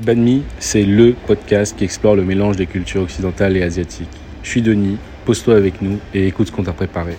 [0.00, 4.08] Banmi, c'est LE podcast qui explore le mélange des cultures occidentales et asiatiques.
[4.42, 7.16] Je suis Denis, pose-toi avec nous et écoute ce qu'on t'a préparé.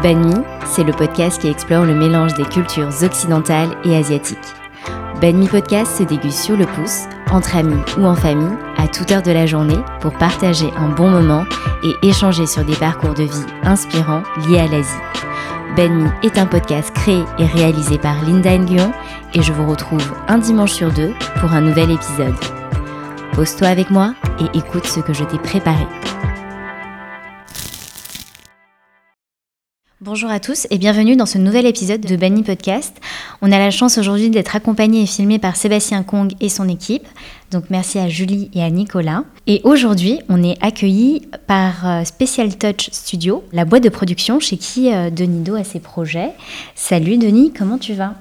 [0.00, 0.34] Banmi,
[0.66, 4.38] c'est le podcast qui explore le mélange des cultures occidentales et asiatiques.
[5.20, 9.22] Banmi Podcast se déguste sur le pouce, entre amis ou en famille, à toute heure
[9.22, 11.44] de la journée, pour partager un bon moment
[11.82, 14.90] et échanger sur des parcours de vie inspirants liés à l'Asie.
[15.76, 18.92] Banmi est un podcast créé et réalisé par Linda Nguyen
[19.34, 22.36] et je vous retrouve un dimanche sur deux pour un nouvel épisode.
[23.32, 25.84] Pose-toi avec moi et écoute ce que je t'ai préparé.
[30.00, 32.94] Bonjour à tous et bienvenue dans ce nouvel épisode de Banni Podcast.
[33.42, 37.08] On a la chance aujourd'hui d'être accompagné et filmé par Sébastien Kong et son équipe.
[37.54, 39.22] Donc merci à Julie et à Nicolas.
[39.46, 44.56] Et aujourd'hui, on est accueilli par euh, Special Touch Studio, la boîte de production chez
[44.56, 46.30] qui euh, Denis Do a ses projets.
[46.74, 48.14] Salut Denis, comment tu vas?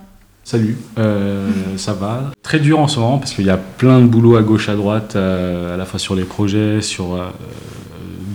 [0.44, 2.32] Salut, euh, ça va.
[2.44, 4.76] Très dur en ce moment parce qu'il y a plein de boulot à gauche, à
[4.76, 7.17] droite, à la fois sur les projets, sur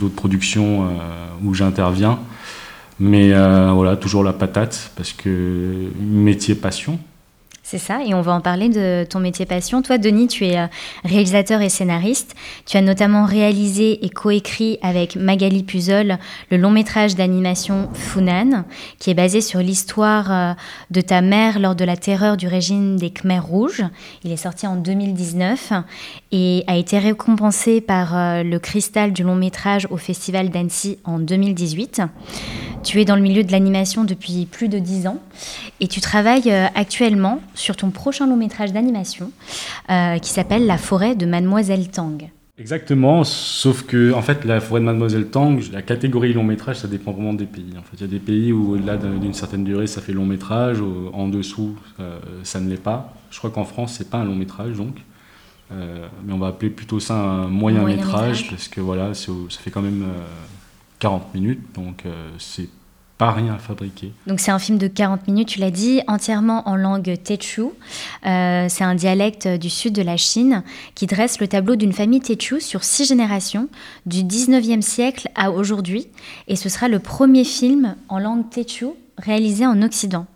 [0.01, 0.89] d'autres productions
[1.45, 2.19] où j'interviens.
[2.99, 3.33] Mais
[3.73, 6.99] voilà, toujours la patate, parce que métier passion.
[7.71, 9.83] C'est ça, et on va en parler de ton métier passion.
[9.83, 10.69] Toi, Denis, tu es euh,
[11.05, 12.35] réalisateur et scénariste.
[12.65, 16.17] Tu as notamment réalisé et coécrit avec Magali Puzol
[16.51, 18.65] le long métrage d'animation Funan,
[18.99, 20.55] qui est basé sur l'histoire euh,
[20.91, 23.85] de ta mère lors de la terreur du régime des Khmers rouges.
[24.25, 25.75] Il est sorti en 2019
[26.33, 31.19] et a été récompensé par euh, le cristal du long métrage au Festival d'Annecy en
[31.19, 32.03] 2018.
[32.83, 35.19] Tu es dans le milieu de l'animation depuis plus de dix ans
[35.81, 39.33] et tu travailles actuellement sur ton prochain long métrage d'animation
[39.91, 42.31] euh, qui s'appelle La forêt de Mademoiselle Tang.
[42.59, 46.89] Exactement, sauf que en fait la forêt de Mademoiselle Tang, la catégorie long métrage, ça
[46.89, 47.71] dépend vraiment des pays.
[47.79, 50.27] En fait, il y a des pays où au-delà d'une certaine durée, ça fait long
[50.27, 50.79] métrage,
[51.13, 53.15] en dessous, euh, ça ne l'est pas.
[53.31, 54.97] Je crois qu'en France, c'est pas un long métrage donc.
[55.71, 59.71] Euh, mais on va appeler plutôt ça un moyen, métrage, parce que voilà, ça fait
[59.71, 60.07] quand même
[60.99, 62.05] 40 minutes, donc
[62.39, 62.69] c'est
[63.19, 64.13] pas rien à fabriquer.
[64.29, 67.63] Donc c'est un film de 40 minutes, tu l'as dit, entièrement en langue Techu.
[68.25, 70.63] Euh, c'est un dialecte du sud de la Chine
[70.95, 73.69] qui dresse le tableau d'une famille Techu sur six générations,
[74.07, 76.07] du 19e siècle à aujourd'hui.
[76.47, 78.87] Et ce sera le premier film en langue Techu
[79.19, 80.27] réalisé en Occident.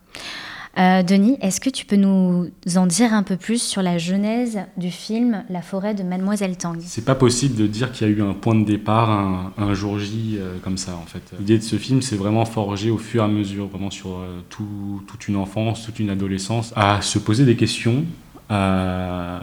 [0.78, 4.60] Euh, Denis, est-ce que tu peux nous en dire un peu plus sur la genèse
[4.78, 6.78] du film La forêt de Mademoiselle Tang?
[6.80, 9.98] C'est pas possible de dire qu'il y a eu un point de départ, un, jour
[9.98, 11.22] J euh, comme ça en fait.
[11.38, 14.40] L'idée de ce film, c'est vraiment forgé au fur et à mesure, vraiment sur euh,
[14.48, 18.04] toute une enfance, toute une adolescence, à se poser des questions,
[18.48, 19.40] à,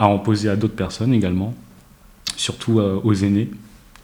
[0.00, 1.54] en poser à d'autres personnes également,
[2.36, 3.50] surtout aux aînés,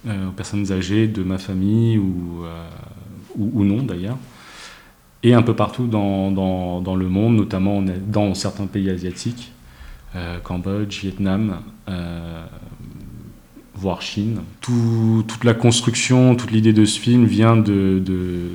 [0.07, 2.45] aux personnes âgées de ma famille ou,
[3.37, 4.17] ou non d'ailleurs
[5.23, 9.53] et un peu partout dans, dans, le monde, notamment dans certains pays asiatiques,
[10.17, 12.45] euh, Cambodge, Vietnam, euh,
[13.75, 14.41] voire Chine.
[14.61, 18.55] Tout, toute la construction, toute l'idée de ce film vient d'une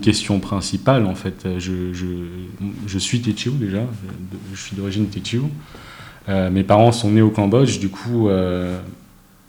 [0.00, 1.46] question principale en fait.
[1.58, 3.84] Je, suis Techiu déjà,
[4.52, 5.42] je suis d'origine Techiu.
[6.28, 8.28] Euh, mes parents sont nés au Cambodge, du coup,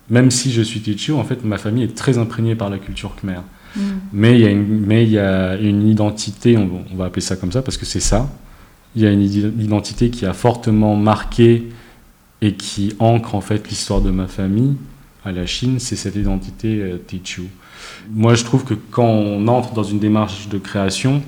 [0.10, 3.16] même si je suis Techiu, en fait, ma famille est très imprégnée par la culture
[3.16, 3.42] khmer.
[3.78, 3.82] Mm.
[4.14, 7.36] Mais il y a une, mais il y a une identité, on, va appeler ça
[7.36, 8.30] comme ça parce que c'est ça.
[8.96, 11.70] Il y a une identité qui a fortement marqué
[12.42, 14.76] et qui ancre en fait l'histoire de ma famille
[15.24, 17.44] à la Chine, c'est cette identité euh, Techu.
[18.10, 21.22] Moi, je trouve que quand on entre dans une démarche de création,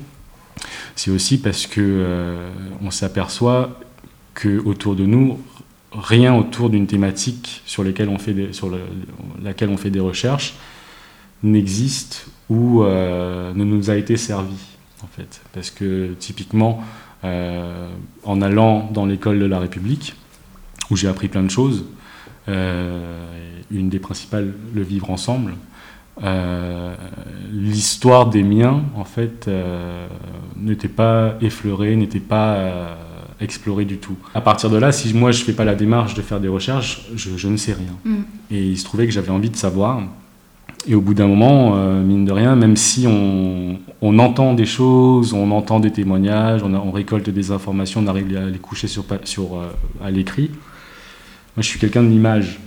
[0.96, 2.50] c'est aussi parce que euh,
[2.82, 3.78] on s'aperçoit
[4.34, 5.38] que autour de nous,
[5.92, 8.70] rien autour d'une thématique sur, on fait sur
[9.42, 10.54] laquelle on fait des recherches
[11.42, 14.56] n'existe ou euh, ne nous a été servi,
[15.02, 15.40] en fait.
[15.54, 16.82] Parce que typiquement,
[17.24, 17.88] euh,
[18.24, 20.14] en allant dans l'école de la République,
[20.90, 21.86] où j'ai appris plein de choses,
[22.48, 23.24] euh,
[23.70, 25.54] une des principales, le vivre ensemble,
[27.50, 29.48] l'histoire des miens, en fait,
[30.54, 32.98] n'était pas effleurée, n'était pas
[33.40, 34.16] explorée du tout.
[34.34, 37.06] À partir de là, si moi je fais pas la démarche de faire des recherches,
[37.14, 37.96] je, ne sais rien.
[38.04, 38.22] Mm.
[38.50, 40.02] Et il se trouvait que j'avais envie de savoir.
[40.86, 44.64] Et au bout d'un moment, euh, mine de rien, même si on, on, entend des
[44.64, 48.88] choses, on entend des témoignages, on, on, récolte des informations, on arrive à les coucher
[48.88, 49.68] sur, sur, euh,
[50.02, 52.60] à l'écrit, moi je suis quelqu'un de l'image.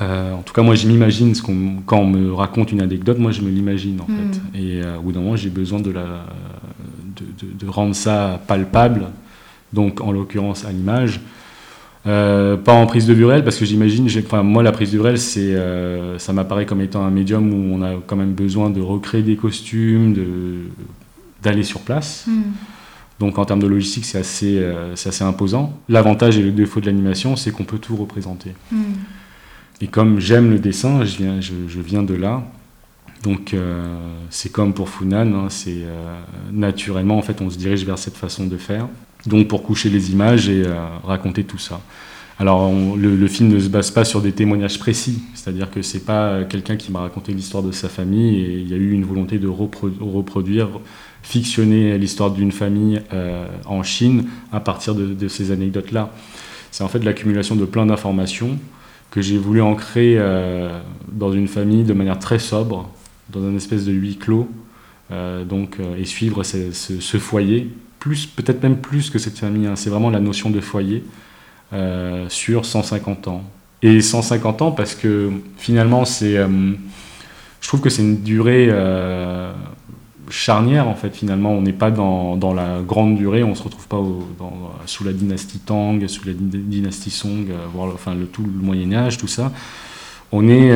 [0.00, 3.18] Euh, en tout cas, moi je m'imagine, ce qu'on, quand on me raconte une anecdote,
[3.18, 4.58] moi je me l'imagine en fait.
[4.58, 6.24] Et au bout d'un moment, j'ai besoin de, la,
[7.16, 9.08] de, de, de, rendre ça palpable,
[9.72, 11.20] donc en l'occurrence à l'image.
[12.08, 14.96] Euh, pas en prise de vue réelle, parce que j'imagine, enfin, moi la prise de
[14.96, 18.32] vue réelle, c'est, euh, ça m'apparaît comme étant un médium où on a quand même
[18.32, 20.24] besoin de recréer des costumes, de,
[21.42, 22.24] d'aller sur place.
[22.26, 22.52] Hmm.
[23.20, 25.78] Donc en termes de logistique, c'est assez, assez imposant.
[25.88, 28.54] L'avantage et le défaut de l'animation, c'est qu'on peut tout représenter.
[28.72, 28.94] Hmm.
[29.80, 32.42] Et comme j'aime le dessin, je viens, je, je viens de là,
[33.22, 33.54] donc
[34.30, 35.84] c'est comme pour Funan, hein, c'est
[36.52, 38.86] naturellement en fait on se dirige vers cette façon de faire.
[39.28, 40.64] Donc pour coucher les images et
[41.04, 41.80] raconter tout ça.
[42.40, 46.44] Alors, le, film ne se base pas sur des témoignages précis, c'est-à-dire que c'est pas
[46.44, 49.38] quelqu'un qui m'a raconté l'histoire de sa famille et il y a eu une volonté
[49.38, 50.68] de reproduire,
[51.22, 56.12] fictionner l'histoire d'une famille euh, en Chine à partir de, ces anecdotes-là.
[56.70, 58.56] C'est en fait l'accumulation de plein d'informations
[59.10, 62.88] que j'ai voulu ancrer euh, dans une famille de manière très sobre,
[63.30, 64.48] dans un espèce de huis clos,
[65.10, 69.66] euh, donc, et suivre ce, foyer, peut-être même plus que cette famille.
[69.66, 69.76] Hein.
[69.76, 71.04] c'est vraiment la notion de foyer.
[71.74, 73.42] Euh, sur 150 ans.
[73.82, 76.48] Et 150 ans parce que finalement, c'est, euh,
[77.60, 79.52] je trouve que c'est une durée euh,
[80.30, 81.14] charnière en fait.
[81.14, 84.00] Finalement, on n'est pas dans, dans, la grande durée, on se retrouve pas
[84.86, 89.18] sous la dynastie Tang, sous la dynastie Song, voire enfin le tout le Moyen Âge,
[89.18, 89.52] tout ça.
[90.32, 90.74] On est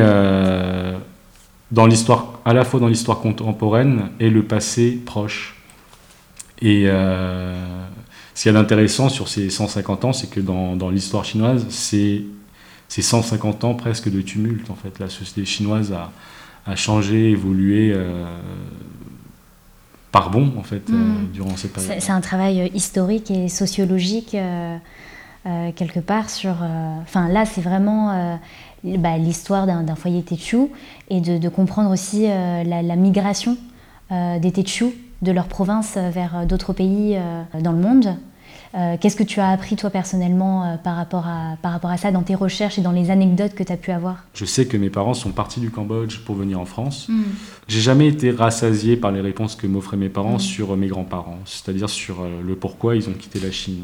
[1.71, 5.52] dans l'histoire, à la fois dans l'histoire contemporaine et le passé proche.
[6.63, 11.25] Et ce qu'il y a d'intéressant sur ces 150 ans, c'est que dans, dans l'histoire
[11.25, 12.23] chinoise, c'est
[12.89, 14.69] 150 ans presque de tumulte.
[14.69, 16.11] En fait, la société chinoise a,
[16.65, 18.25] a changé, évolué euh,
[20.11, 21.31] par bon en fait euh, hmm.
[21.33, 21.95] durant cette période.
[21.99, 24.35] C'est un travail euh, historique et sociologique
[25.75, 26.55] quelque part sur.
[27.01, 28.39] Enfin là, c'est vraiment.
[28.83, 30.67] Bah, l'histoire d'un foyer Techu
[31.09, 33.57] et de, de comprendre aussi la, la, migration
[34.09, 34.87] des Techu
[35.23, 37.17] de leur province vers d'autres pays
[37.59, 38.15] dans le monde.
[38.75, 41.97] Euh, qu'est-ce que tu as appris toi personnellement euh, par, rapport à, par rapport à
[41.97, 44.25] ça dans tes recherches et dans les anecdotes que tu as pu avoir?
[44.33, 47.07] Je sais que mes parents sont partis du Cambodge pour venir en France.
[47.07, 47.21] Hmm.
[47.67, 50.39] J'ai jamais été rassasié par les réponses que m'offraient mes parents hmm.
[50.39, 53.83] sur mes grands-parents, c'est-à-dire sur euh, le pourquoi ils ont quitté la Chine.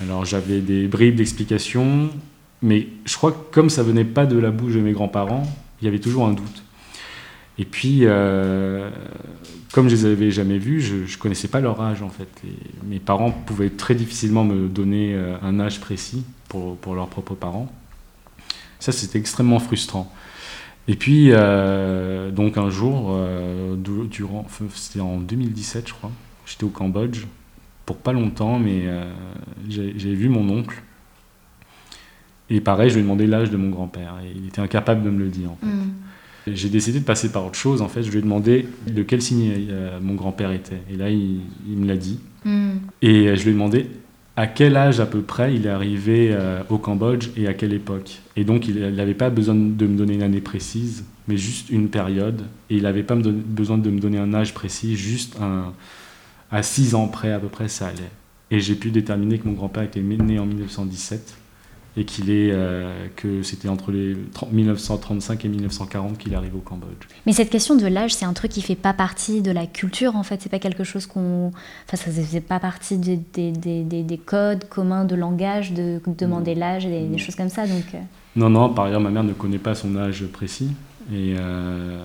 [0.00, 2.08] Alors j'avais des bribes d'explications,
[2.60, 5.42] mais je crois que comme ça venait pas de la bouche de mes grands-parents,
[5.80, 6.62] il y avait toujours un doute.
[7.62, 8.90] Et puis, euh,
[9.70, 12.26] comme je les avais jamais vus, je ne connaissais pas leur âge en fait.
[12.82, 17.36] mes parents pouvaient très difficilement me donner euh, un âge précis pour, pour leurs propres
[17.36, 17.72] parents.
[18.80, 20.12] Ça, c'était extrêmement frustrant.
[20.88, 23.16] Et puis, euh, donc un jour,
[24.10, 24.44] durant,
[24.74, 26.10] c'était en 2017, je crois,
[26.44, 27.26] j'étais au Cambodge
[27.86, 28.88] pour pas longtemps, mais
[29.68, 30.82] j'ai vu mon oncle.
[32.50, 34.16] Et pareil, je lui ai demandé l'âge de mon grand-père.
[34.24, 35.52] Et il était incapable de me le dire.
[35.52, 35.66] En fait.
[35.66, 35.92] Hmm.
[36.46, 37.82] J'ai décidé de passer par autre chose.
[37.82, 40.80] En fait, je lui ai demandé de quel signe euh, mon grand-père était.
[40.90, 42.18] Et là, il, me l'a dit.
[42.44, 42.78] Hmm.
[43.00, 43.86] Et euh, je lui ai demandé
[44.34, 47.72] à quel âge à peu près il est arrivé euh, au Cambodge et à quelle
[47.72, 48.20] époque.
[48.36, 51.88] Et donc, il n'avait pas besoin de me donner une année précise, mais juste une
[51.88, 52.42] période.
[52.70, 55.72] Et il n'avait pas besoin de me donner un âge précis, juste un,
[56.50, 58.10] à 6 ans près à peu près, ça allait.
[58.50, 61.36] Et j'ai pu déterminer que mon grand-père était né en 1917
[61.96, 64.16] et qu'il est euh, que c'était entre les
[64.50, 67.06] 1935 et 1940 qu'il arrive au Cambodge.
[67.26, 70.16] Mais cette question de l'âge, c'est un truc qui fait pas partie de la culture
[70.16, 70.40] en fait.
[70.40, 71.48] C'est pas quelque chose qu'on,
[71.86, 76.54] enfin ça faisait pas partie des, des, des, des, codes communs de langage de demander
[76.54, 77.66] l'âge et des, choses comme ça.
[77.66, 77.84] Donc.
[77.94, 77.98] Euh.
[78.36, 78.70] Non non.
[78.70, 80.70] Par ailleurs, ma mère ne connaît pas son âge précis.
[81.10, 82.02] Et euh,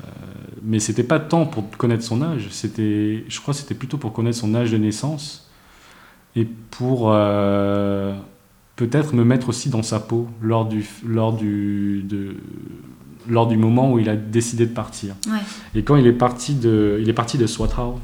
[0.63, 2.47] mais c'était pas tant pour connaître son âge.
[2.51, 5.49] C'était, je crois, c'était plutôt pour connaître son âge de naissance
[6.35, 8.13] et pour euh,
[8.77, 12.35] peut-être me mettre aussi dans sa peau lors du, lors du, de,
[13.27, 15.15] lors du moment où il a décidé de partir.
[15.75, 17.99] Et quand il est parti de, il est parti de Swatao,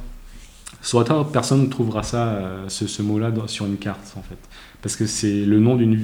[0.81, 4.37] Swatao, personne ne trouvera ça, euh, ce, ce mot-là sur une carte en fait,
[4.81, 5.97] parce que c'est le nom d'une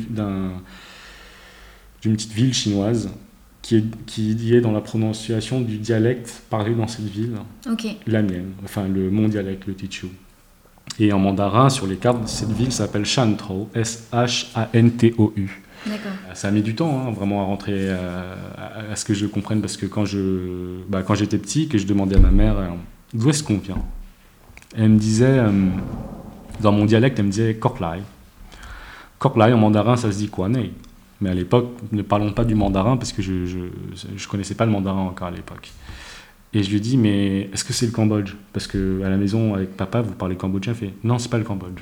[2.02, 3.10] d'une petite ville chinoise
[3.62, 7.34] qui est, qui est dans la prononciation du dialecte parlé dans cette ville,
[8.08, 10.08] la mienne, enfin le mon dialecte, le Tichu.
[10.98, 15.62] Et en mandarin, sur les cartes, cette ville s'appelle Shantou, S-H-A-N-T-O-U.
[16.34, 18.36] Ça a mis du temps, hein, vraiment, à rentrer euh,
[18.92, 21.88] à, ce que je comprenne, parce que quand, je, bah, quand j'étais petit, que je
[21.88, 22.68] demandais à ma mère euh,
[23.14, 23.82] d'où est-ce qu'on vient,
[24.76, 25.50] elle me disait, euh,
[26.60, 28.02] dans mon dialecte, elle me disait Koklai.
[29.20, 32.98] Koklai, en mandarin, ça se dit quoi Mais à l'époque, ne parlons pas du mandarin,
[32.98, 35.72] parce que je ne connaissais pas le mandarin encore à l'époque.
[36.54, 38.34] Et je lui dis, mais est-ce que c'est le Cambodge?
[38.54, 40.74] Parce que à la maison, avec papa, vous parlez cambodgien.
[40.74, 41.82] Fait, non, c'est pas le Cambodge.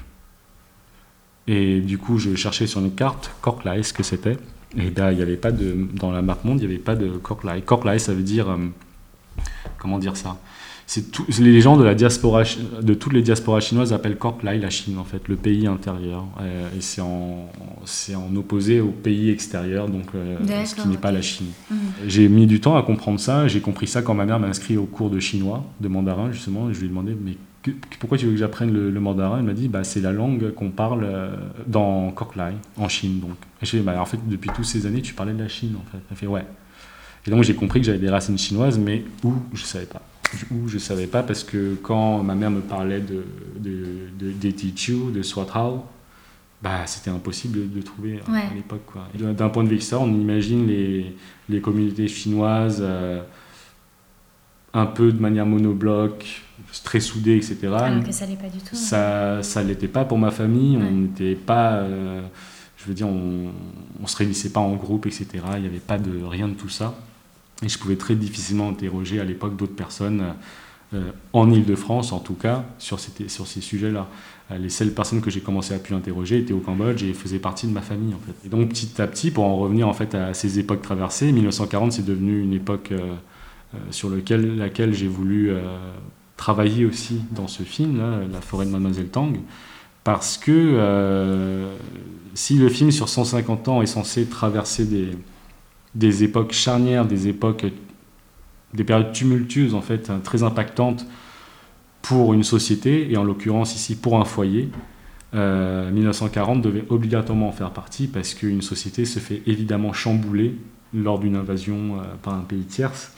[1.47, 4.37] Et du coup, je cherchais sur une carte Korklai, ce que c'était.
[4.77, 7.07] Et là, il avait pas de, dans la map monde, il n'y avait pas de
[7.07, 7.61] Korklai.
[7.61, 8.57] Korklai, ça veut dire, euh,
[9.77, 10.37] comment dire ça?
[10.87, 11.03] C'est
[11.39, 12.43] les gens de la diaspora,
[12.81, 16.69] de toutes les diasporas chinoises appellent Korklai la Chine en fait, le pays intérieur, euh,
[16.75, 17.49] et c'est en,
[17.85, 21.47] c'est en opposé au pays extérieur, donc euh, ce qui n'est pas la Chine.
[21.69, 21.75] Mmh.
[22.07, 23.47] J'ai mis du temps à comprendre ça.
[23.47, 26.69] J'ai compris ça quand ma mère m'a inscrit au cours de chinois, de mandarin justement.
[26.69, 27.35] Et je lui ai demandé mais
[27.99, 29.39] pourquoi tu veux que j'apprenne le, mandarin?
[29.39, 33.19] Elle m'a dit, bah, c'est la langue qu'on parle euh, dans Koklai, en Chine.
[33.19, 33.37] Donc.
[33.61, 36.03] Et bah, en fait, depuis toutes ces années, tu parlais de la Chine, en fait.
[36.09, 36.45] Elle fait, ouais.
[37.25, 40.01] Et donc, j'ai compris que j'avais des racines chinoises, mais où, je ne savais pas.
[40.51, 43.23] Où, je ne savais pas, parce que quand ma mère me parlait de,
[43.57, 45.85] de, de, des Tichu, de Swatrao,
[46.61, 48.81] bah, c'était impossible de trouver à l'époque.
[49.15, 51.15] D'un point de vue extérieur, on imagine les,
[51.49, 53.21] les communautés chinoises euh,
[54.73, 56.41] un peu de manière monobloc,
[56.83, 57.57] très soudées, etc.
[57.73, 58.75] Alors que ça l'est pas du tout.
[58.75, 60.77] Ça ne l'était pas pour ma famille.
[60.77, 61.73] On n'était pas.
[61.75, 62.21] Euh,
[62.77, 63.51] je veux dire, on
[63.99, 65.27] ne se réunissait pas en groupe, etc.
[65.55, 66.95] Il n'y avait pas de rien de tout ça.
[67.63, 70.23] Et je pouvais très difficilement interroger à l'époque d'autres personnes,
[71.33, 74.07] en Ile-de-France en tout cas, sur, sur ces sujets-là.
[74.51, 77.39] Euh, les seules personnes que j'ai commencé à pu interroger étaient au Cambodge et faisaient
[77.39, 78.33] partie de ma famille en fait.
[78.45, 81.91] Et donc petit à petit, pour en revenir en fait à ces époques traversées, 1940
[81.91, 83.15] c'est devenu une époque euh,
[83.75, 85.51] euh, sur laquelle j'ai voulu
[86.37, 87.99] travailler aussi dans ce film,
[88.31, 89.35] La forêt de Mademoiselle Tang,
[90.03, 91.67] parce que
[92.33, 95.09] si le film sur 150 ans est censé traverser des,
[95.95, 97.65] des époques charnières, des époques,
[98.73, 101.05] des périodes tumultueuses en fait, hein, très impactantes
[102.01, 104.69] pour une société, et en l'occurrence ici pour un foyer,
[105.33, 110.55] 1940 euh, devait obligatoirement en faire partie parce qu'une société se fait évidemment chambouler
[110.93, 113.13] lors d'une invasion euh, par un pays tierce.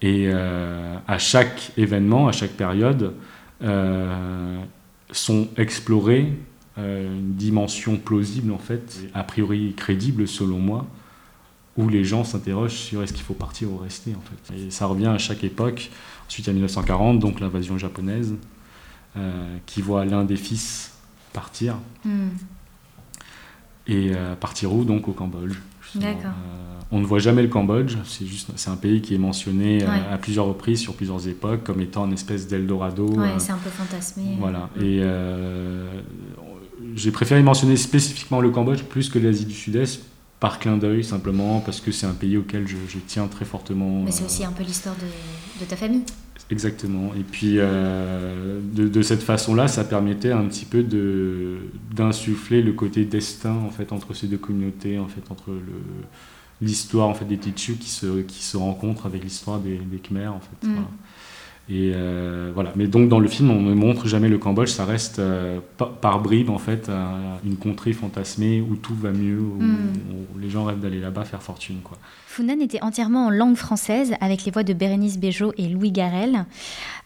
[0.00, 3.14] Et euh, à chaque événement, à chaque période,
[5.10, 6.32] sont explorées
[6.76, 10.86] une dimension plausible, en fait, a priori crédible selon moi,
[11.78, 14.56] où les gens s'interrogent sur est-ce qu'il faut partir ou rester, en fait.
[14.56, 15.90] Et ça revient à chaque époque.
[16.26, 18.34] Ensuite, il y a 1940, donc l'invasion japonaise,
[19.16, 20.92] euh, qui voit l'un des fils
[21.32, 21.76] partir.
[22.04, 22.30] Hmm.
[23.86, 25.56] Et euh, partir où Donc au Cambodge.
[25.96, 26.12] Euh,
[26.90, 30.18] on ne voit jamais le Cambodge, c'est juste, c'est un pays qui est mentionné à
[30.18, 33.06] plusieurs reprises sur plusieurs époques comme étant une espèce d'Eldorado.
[33.06, 34.36] Ouais, c'est un peu fantasmé.
[34.38, 34.68] Voilà.
[34.76, 34.82] Hmm.
[34.82, 35.02] Et
[36.94, 40.02] j'ai préféré mentionner spécifiquement le Cambodge plus que l'Asie du Sud-Est
[40.40, 42.76] par clin d'œil simplement parce que c'est un pays auquel je,
[43.06, 44.02] tiens très fortement.
[44.04, 46.02] Mais c'est aussi un peu l'histoire de, de, ta famille.
[46.50, 47.12] Exactement.
[47.18, 51.58] Et puis euh, de, de, cette façon-là, ça permettait un petit peu de
[51.94, 55.60] d'insuffler le côté destin en fait entre ces deux communautés, en fait entre le
[56.60, 60.32] l'histoire en fait des Tichus qui se qui se rencontrent avec l'histoire des, des Khmers
[60.32, 60.66] en fait.
[60.66, 60.84] Mm.
[61.70, 62.72] Et euh, voilà.
[62.76, 66.20] Mais donc dans le film, on ne montre jamais le Cambodge, ça reste euh, par,
[66.20, 66.90] bribes en fait
[67.44, 70.40] une contrée fantasmée où tout va mieux, où, mm.
[70.40, 71.80] les gens rêvent d'aller là-bas faire fortune.
[71.84, 71.98] Quoi.
[72.26, 76.46] Funan était entièrement en langue française avec les voix de Bérénice Bejo et Louis Garel.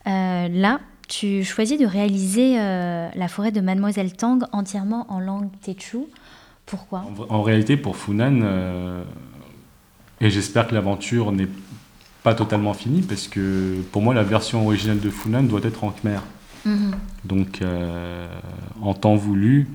[0.06, 5.98] Euh, là, tu choisis de réaliser La forêt de Mademoiselle Tang entièrement en langue Techu.
[6.66, 7.04] Pourquoi?
[7.28, 9.02] En, en, réalité, pour Funan,
[10.22, 11.61] et j'espère que l'aventure n'est pas
[12.34, 16.20] totalement fini parce que pour moi la version originale de Funan doit être en Khmer.
[16.64, 16.92] Mhm.
[17.24, 18.26] Donc euh,
[18.80, 19.68] en temps voulu,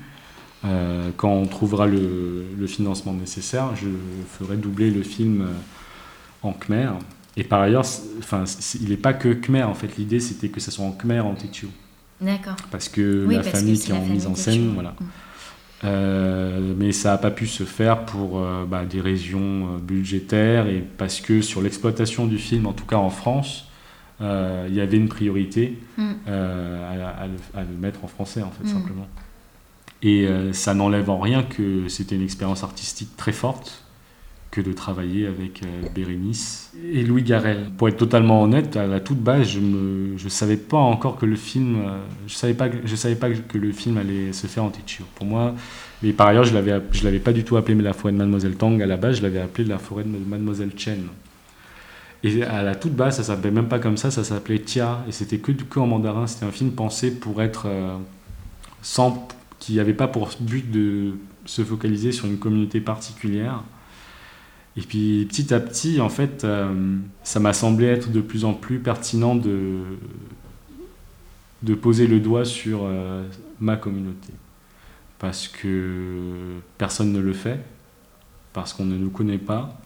[0.66, 3.88] euh, quand on trouvera le, financement nécessaire, je
[4.38, 5.48] ferai doubler le film euh,
[6.44, 6.92] en Khmer.
[7.36, 7.86] Et par ailleurs,
[8.20, 8.46] enfin,
[8.82, 9.98] il n'est pas que Khmer en fait.
[9.98, 11.68] L'idée c'était que ce soit en Khmer en Tetu.
[12.20, 12.56] D'accord.
[12.72, 14.96] Parce que la famille qui est en mise en scène, voilà.
[15.00, 15.06] Mm.
[15.84, 20.66] Euh, mais ça n'a pas pu se faire pour euh, bah, des raisons euh, budgétaires
[20.66, 23.66] et parce que sur l'exploitation du film, en tout cas en France,
[24.20, 26.12] il y avait une priorité mm.
[26.28, 28.68] à, le, mettre en français, en fait, mm.
[28.68, 29.08] simplement.
[30.02, 33.84] Et ça n'enlève en rien que c'était une expérience artistique très forte
[34.52, 37.70] que de travailler avec euh, Bérénice et Louis Garel.
[37.78, 41.36] Pour être totalement honnête, à la toute base, je ne savais pas encore que le
[41.36, 42.56] film, euh, je savais
[42.96, 45.08] savais pas que le film allait se faire en titulaire.
[45.16, 45.54] Pour moi,
[46.04, 46.54] et par ailleurs, je
[46.92, 48.82] je l'avais pas du tout appelé la forêt de Mademoiselle Tang.
[48.82, 51.08] À la base, je l'avais appelé la forêt de Mademoiselle Chen.
[52.24, 55.12] Et à la toute base, ça s'appelait même pas comme ça, ça s'appelait Tia, et
[55.12, 56.26] c'était que, que en mandarin.
[56.28, 57.96] C'était un film pensé pour être euh,
[58.82, 59.28] sans,
[59.60, 61.14] qui n'avait pas pour but de
[61.46, 63.64] se focaliser sur une communauté particulière
[64.78, 68.54] et puis petit à petit, en fait, euh, ça m'a semblé être de plus en
[68.54, 69.80] plus pertinent de,
[71.64, 73.28] de poser le doigt sur euh,
[73.60, 74.32] ma communauté.
[75.18, 77.60] Parce que personne ne le fait,
[78.54, 79.82] parce qu'on ne nous connaît pas,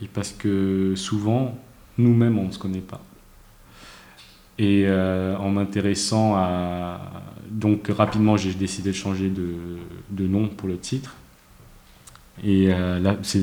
[0.00, 1.58] et parce que souvent,
[1.98, 3.02] nous-mêmes, on ne se connaît pas.
[4.58, 6.98] Et euh, en m'intéressant à...
[7.50, 9.54] Donc rapidement, j'ai décidé de changer de,
[10.08, 11.14] de nom pour le titre
[12.42, 13.42] et euh, là, c'est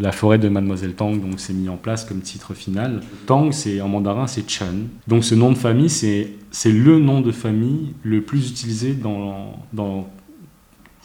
[0.00, 3.00] la, forêt de Mademoiselle Tang, donc c'est mis en place comme titre final.
[3.26, 4.88] Tang, c'est en mandarin, c'est Chen.
[5.06, 9.56] Donc ce nom de famille, c'est, c'est le nom de famille le plus utilisé dans,
[9.72, 10.10] dans,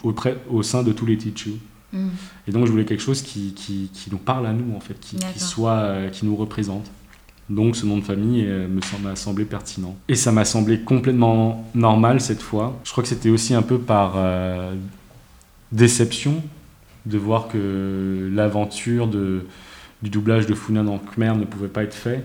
[0.03, 0.13] au,
[0.49, 1.51] au sein de tous les Tichu.
[1.93, 2.07] Mm.
[2.47, 4.99] Et donc je voulais quelque chose qui, qui, qui, nous parle à nous, en fait,
[4.99, 6.89] qui, qui soit, euh, qui nous représente.
[7.49, 9.95] Donc ce nom de famille euh, me m'a semblé pertinent.
[10.07, 12.79] Et ça m'a semblé complètement normal cette fois.
[12.83, 14.75] Je crois que c'était aussi un peu par euh,
[15.71, 16.43] déception
[17.09, 22.23] de voir que l'aventure du doublage de Funan en Khmer ne pouvait pas être fait.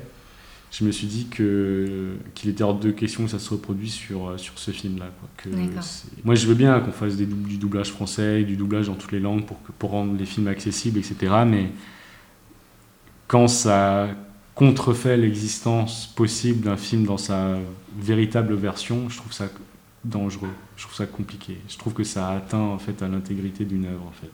[0.70, 4.58] Je me suis dit qu'il était hors de question que ça se reproduise sur, sur
[4.58, 5.06] ce film-là.
[6.24, 7.26] Moi, je veux bien qu'on fasse du
[7.58, 11.32] doublage français, du doublage dans toutes les langues pour, pour rendre les films accessibles, etc.
[11.46, 11.70] Mais
[13.28, 14.08] quand ça
[14.54, 17.56] contrefait l'existence possible d'un film dans sa
[17.96, 19.48] véritable version, je trouve ça
[20.04, 21.58] dangereux, je trouve ça compliqué.
[21.68, 24.30] Je trouve que ça atteint en fait à l'intégrité d'une œuvre en fait.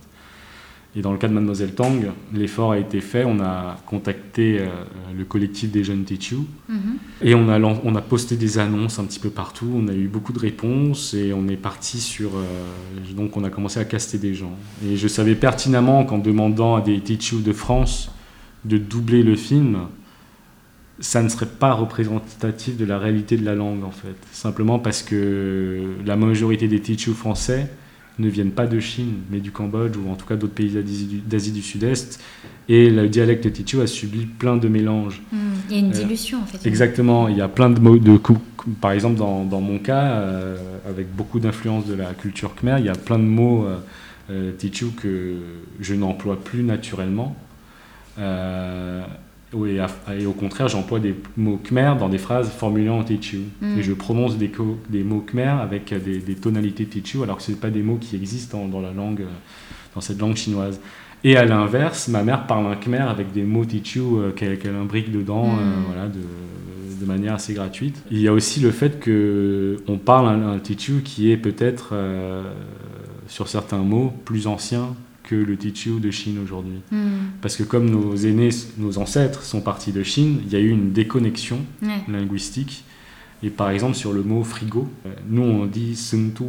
[0.96, 2.02] Et dans le cas de Mademoiselle Tang,
[2.34, 3.24] l'effort a été fait.
[3.24, 4.66] On a contacté euh,
[5.16, 6.74] le collectif des jeunes Techu mm-hmm.
[7.22, 9.70] et on a, on a posté des annonces un petit peu partout.
[9.72, 12.30] On a eu beaucoup de réponses et on est parti sur.
[12.34, 14.56] Euh, donc on a commencé à caster des gens.
[14.84, 18.10] Et je savais pertinemment qu'en demandant à des Techu de France
[18.64, 19.78] de doubler le film,
[20.98, 24.16] ça ne serait pas représentatif de la réalité de la langue en fait.
[24.32, 27.70] Simplement parce que la majorité des Techu français
[28.20, 30.70] ne viennent pas de Chine, mais du Cambodge ou en tout cas d'autres pays
[31.26, 32.20] d'Asie du Sud-Est.
[32.68, 35.22] Et le dialecte Techu a subi plein de mélanges.
[35.32, 36.66] Hmm, il y a une euh, dilution en fait.
[36.68, 38.18] Exactement, il y a plein de mots de
[38.80, 40.56] par exemple dans, dans mon cas, euh,
[40.88, 43.78] avec beaucoup d'influence de la culture khmer, il y a plein de mots euh,
[44.30, 44.52] euh
[45.00, 45.36] que
[45.80, 47.36] je n'emploie plus naturellement.
[49.54, 49.86] Euh,
[50.18, 53.40] et, au contraire, j'emploie des mots khmer dans des phrases formulées en techu.
[53.60, 53.78] Mm.
[53.78, 54.50] Et je prononce des,
[54.88, 58.66] des, mots khmer avec des, tonalités techu, alors que ce pas des mots qui existent
[58.66, 59.24] dans, la langue,
[59.94, 60.80] dans cette langue chinoise.
[61.22, 65.12] Et à l'inverse, ma mère parle un khmer avec des mots techu euh, qu'elle imbrique
[65.12, 65.84] dedans, euh, mm.
[65.86, 68.02] voilà, de, de, manière assez gratuite.
[68.10, 71.94] Il y a aussi le fait qu'on parle un, un techu qui est peut-être,
[73.26, 74.94] sur certains mots, plus ancien
[75.30, 76.80] que le Tichu de Chine aujourd'hui.
[76.90, 77.30] Hmm.
[77.40, 80.70] Parce que comme nos aînés, nos ancêtres sont partis de Chine, il y a eu
[80.70, 81.60] une déconnexion
[82.08, 82.84] linguistique.
[83.42, 85.96] Et par exemple, sur le mot frigo, euh, nous on dit
[86.36, 86.44] tu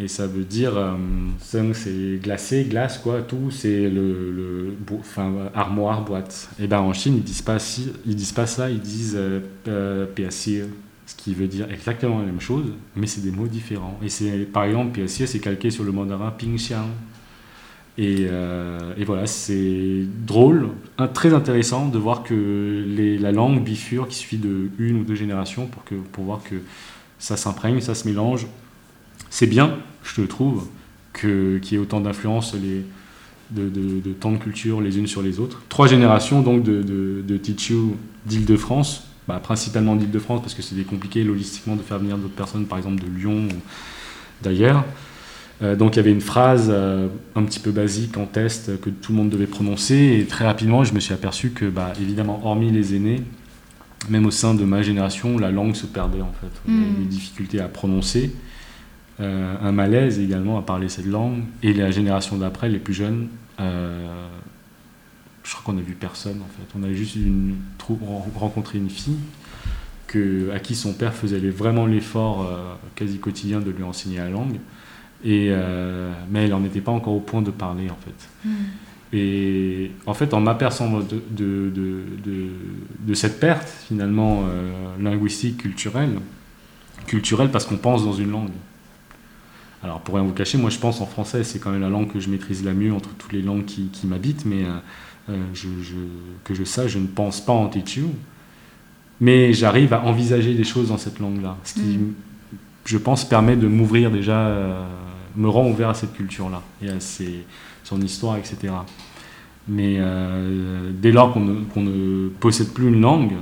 [0.00, 0.96] et ça veut dire euh,
[1.38, 6.48] c'est glacé, glace quoi, tout c'est le, le enfin, armoire, boîte.
[6.58, 9.40] Et ben en Chine ils disent pas si, ils disent pas ça, ils disent euh,
[9.68, 10.06] euh
[11.06, 12.64] ce qui veut dire exactement la même chose,
[12.96, 14.00] mais c'est des mots différents.
[14.02, 16.88] Et c'est par exemple piacier c'est calqué sur le mandarin pingxiang
[17.98, 20.70] euh, et, voilà, c'est drôle,
[21.12, 22.84] très intéressant de voir que
[23.20, 26.56] la langue bifurque, il suffit de une ou deux générations pour, que, pour voir que
[27.18, 28.46] ça s'imprègne, ça se mélange.
[29.30, 30.66] C'est bien, je trouve,
[31.12, 32.82] qu'il y ait autant d'influences de,
[33.50, 35.62] de, tant de cultures les unes sur les autres.
[35.68, 37.40] Trois générations donc de, de, de
[38.26, 42.78] d'Île-de-France, bah, principalement d'Île-de-France parce que c'est compliqué logistiquement de faire venir d'autres personnes, par
[42.78, 43.56] exemple de Lyon ou
[44.42, 44.84] d'ailleurs.
[45.62, 48.90] Euh, donc il y avait une phrase euh, un petit peu basique en test que
[48.90, 52.40] tout le monde devait prononcer et très rapidement je me suis aperçu que bah, évidemment
[52.44, 53.22] hormis les aînés,
[54.08, 56.50] même au sein de ma génération, la langue se perdait en fait.
[56.68, 56.94] On avait hmm.
[56.96, 58.34] des difficultés à prononcer,
[59.20, 63.28] euh, un malaise également à parler cette langue et la génération d'après, les plus jeunes,
[63.58, 66.76] je crois qu'on a vu personne en fait.
[66.76, 67.54] On a juste une,
[68.34, 69.18] rencontré une fille
[70.08, 72.50] que, à qui son père faisait vraiment l'effort
[72.96, 74.56] quasi quotidien de lui enseigner la langue.
[75.24, 78.48] Et, euh, mais elle n'en était pas encore au point de parler, en fait.
[78.48, 79.16] Hmm.
[79.16, 82.48] Et en fait, en m'apercevant de, de, de,
[83.00, 86.18] de, cette perte, finalement, euh, linguistique, culturelle,
[87.06, 88.50] culturelle parce qu'on pense dans une langue.
[89.82, 92.10] Alors, pour rien vous cacher, moi je pense en français, c'est quand même la langue
[92.12, 94.64] que je maîtrise la mieux entre toutes les langues qui, qui m'habitent, mais
[95.28, 95.94] euh, je, je,
[96.42, 98.04] que je sache, je ne pense pas en Tetu.
[99.20, 102.14] Mais j'arrive à envisager des choses dans cette langue-là, ce qui, hmm.
[102.84, 104.48] je pense, permet de m'ouvrir déjà
[105.36, 108.72] me rend ouvert à cette culture-là et à son histoire, etc.
[109.66, 113.32] Mais euh, dès lors qu'on ne, possède plus une langue,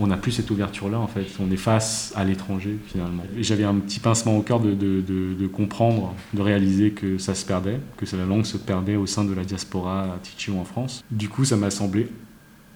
[0.00, 1.26] on n'a plus cette ouverture-là, en fait.
[1.40, 3.24] On est face à l'étranger, finalement.
[3.38, 7.80] J'avais un petit pincement au cœur de, de, comprendre, de réaliser que ça se perdait,
[7.96, 11.02] que la langue se perdait au sein de la diaspora Tichio en France.
[11.10, 12.08] Du coup, ça m'a semblé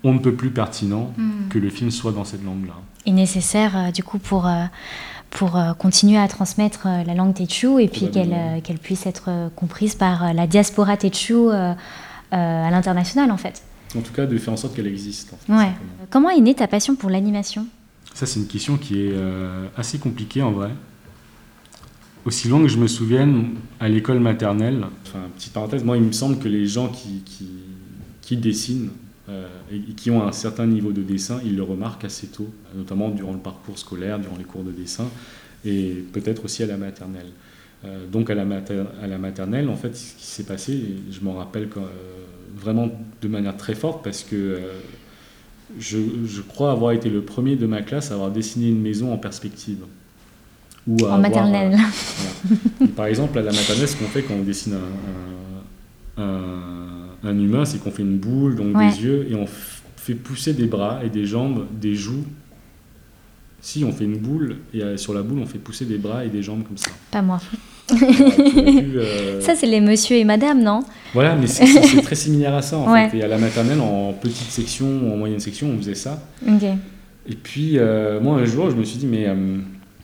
[0.05, 1.49] on ne peut plus pertinent hmm.
[1.49, 2.75] que le film soit dans cette langue-là.
[3.07, 4.47] Et nécessaire, euh, du coup, pour...
[4.47, 4.65] Euh,
[5.33, 9.07] pour euh, continuer à transmettre euh, la langue Techu et puis qu'elle euh, qu'elle puisse
[9.07, 11.77] être comprise par la diaspora Techu à
[12.71, 13.62] l'international en fait.
[13.97, 15.35] En tout cas, de faire en sorte qu'elle existe.
[15.49, 15.73] ouais.
[16.09, 17.66] Comment est née ta passion pour l'animation?
[18.14, 19.14] Ça, c'est une question qui est
[19.77, 20.71] assez compliquée en vrai.
[22.25, 26.12] Aussi loin que je me souvienne, à l'école maternelle, enfin, petite parenthèse, moi, il me
[26.12, 27.49] semble que les gens qui, qui,
[28.23, 28.90] qui dessinent
[29.29, 33.11] euh, et qui ont un certain niveau de dessin, ils le remarquent assez tôt, notamment
[33.11, 35.09] durant le parcours scolaire, durant les cours de dessin,
[35.65, 37.31] et peut-être aussi à la maternelle.
[37.85, 38.45] Euh, donc à la,
[39.03, 40.81] à la, maternelle, en fait, ce qui s'est passé,
[41.11, 41.81] je m'en rappelle euh,
[42.55, 44.61] vraiment de manière très forte, parce que
[45.79, 45.99] je,
[46.43, 49.79] crois avoir été le premier de ma classe à avoir dessiné une maison en perspective.
[50.87, 51.79] Ou en maternelle.
[52.97, 54.75] par exemple, à la maternelle, ce qu'on fait quand on dessine
[56.17, 56.82] un,
[57.31, 59.47] humain, c'est qu'on fait une boule, donc des yeux, et on
[59.97, 62.25] fait pousser des bras et des jambes, des joues.
[63.61, 66.25] Si on fait une boule, et euh, sur la boule, on fait pousser des bras
[66.25, 66.91] et des jambes comme ça.
[67.11, 67.41] Pas moi.
[67.95, 70.83] Euh, ça, c'est les monsieur et madame, non?
[71.13, 73.19] Voilà, mais c'est très similaire à ça, en fait.
[73.19, 76.23] Et à la maternelle, en petite section, en moyenne section, on faisait ça.
[76.47, 79.27] Et puis, euh, moi, un jour, je me suis dit, mais...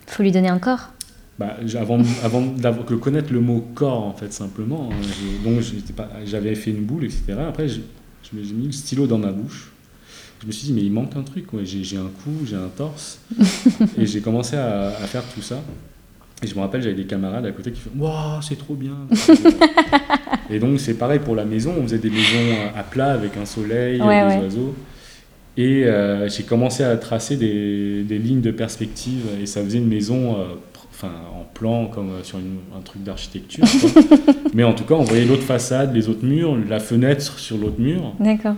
[0.05, 0.91] faut lui donner un corps
[1.39, 4.95] bah, avant, avant de connaître le mot corps, en fait, simplement, hein,
[5.43, 5.61] donc
[6.25, 7.35] j'avais fait une boule, etc.
[7.47, 9.71] Après, suis mis le stylo dans ma bouche
[10.41, 11.47] je me suis dit, mais il manque un truc.
[11.63, 13.19] J'ai un cou, j'ai un torse.
[13.97, 15.61] et j'ai commencé à, faire tout ça.
[16.41, 18.95] Et je me rappelle, j'avais des camarades à côté qui faisaient Waouh, c'est trop bien
[20.49, 21.73] Et donc, c'est pareil pour la maison.
[21.77, 24.73] On faisait des maisons à plat avec un soleil, des oiseaux.
[25.57, 29.25] Et euh, j'ai commencé à tracer des, des, lignes de perspective.
[29.41, 30.45] Et ça faisait une maison euh,
[31.01, 33.63] enfin, en plan, comme sur un truc d'architecture.
[34.53, 37.79] Mais en tout cas, on voyait l'autre façade, les autres murs, la fenêtre sur l'autre
[37.79, 38.13] mur.
[38.19, 38.55] D'accord.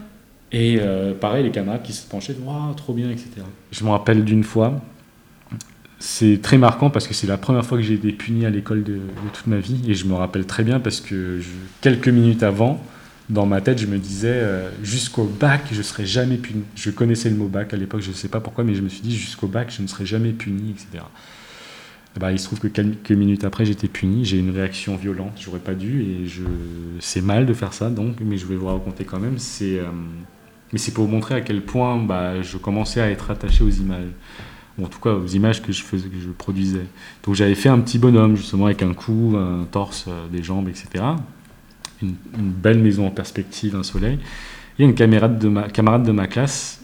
[0.52, 3.30] Et euh, pareil, les camarades qui se penchaient, waouh, trop bien, etc.
[3.72, 4.82] Je me rappelle d'une fois,
[6.00, 8.84] c'est très marquant parce que c'est la première fois que j'ai été puni à l'école
[8.84, 9.00] de,
[9.34, 9.80] toute ma vie.
[9.88, 11.40] Et je me rappelle très bien parce que
[11.80, 12.84] quelques minutes avant,
[13.30, 16.64] dans ma tête, je me disais, euh, jusqu'au bac, je ne serai jamais puni.
[16.76, 18.90] Je connaissais le mot bac à l'époque, je ne sais pas pourquoi, mais je me
[18.90, 21.04] suis dit, jusqu'au bac, je ne serai jamais puni, etc.
[22.20, 24.26] Bah, il se trouve que quelques minutes après, j'étais puni.
[24.26, 25.34] J'ai une réaction violente.
[25.40, 26.26] J'aurais pas dû et.
[27.00, 29.38] C'est mal de faire ça, donc, mais je vais vous raconter quand même.
[29.62, 29.86] Euh,
[30.74, 33.70] mais c'est pour vous montrer à quel point bah, je commençais à être attaché aux
[33.70, 34.10] images.
[34.78, 36.86] Ou en tout cas aux images que je, faisais, que je produisais.
[37.24, 40.68] Donc j'avais fait un petit bonhomme, justement, avec un cou, un torse, euh, des jambes,
[40.68, 41.04] etc.
[42.02, 44.20] Une, belle maison en perspective, un soleil.
[44.80, 46.81] Et une camarade de ma, camarade de ma classe,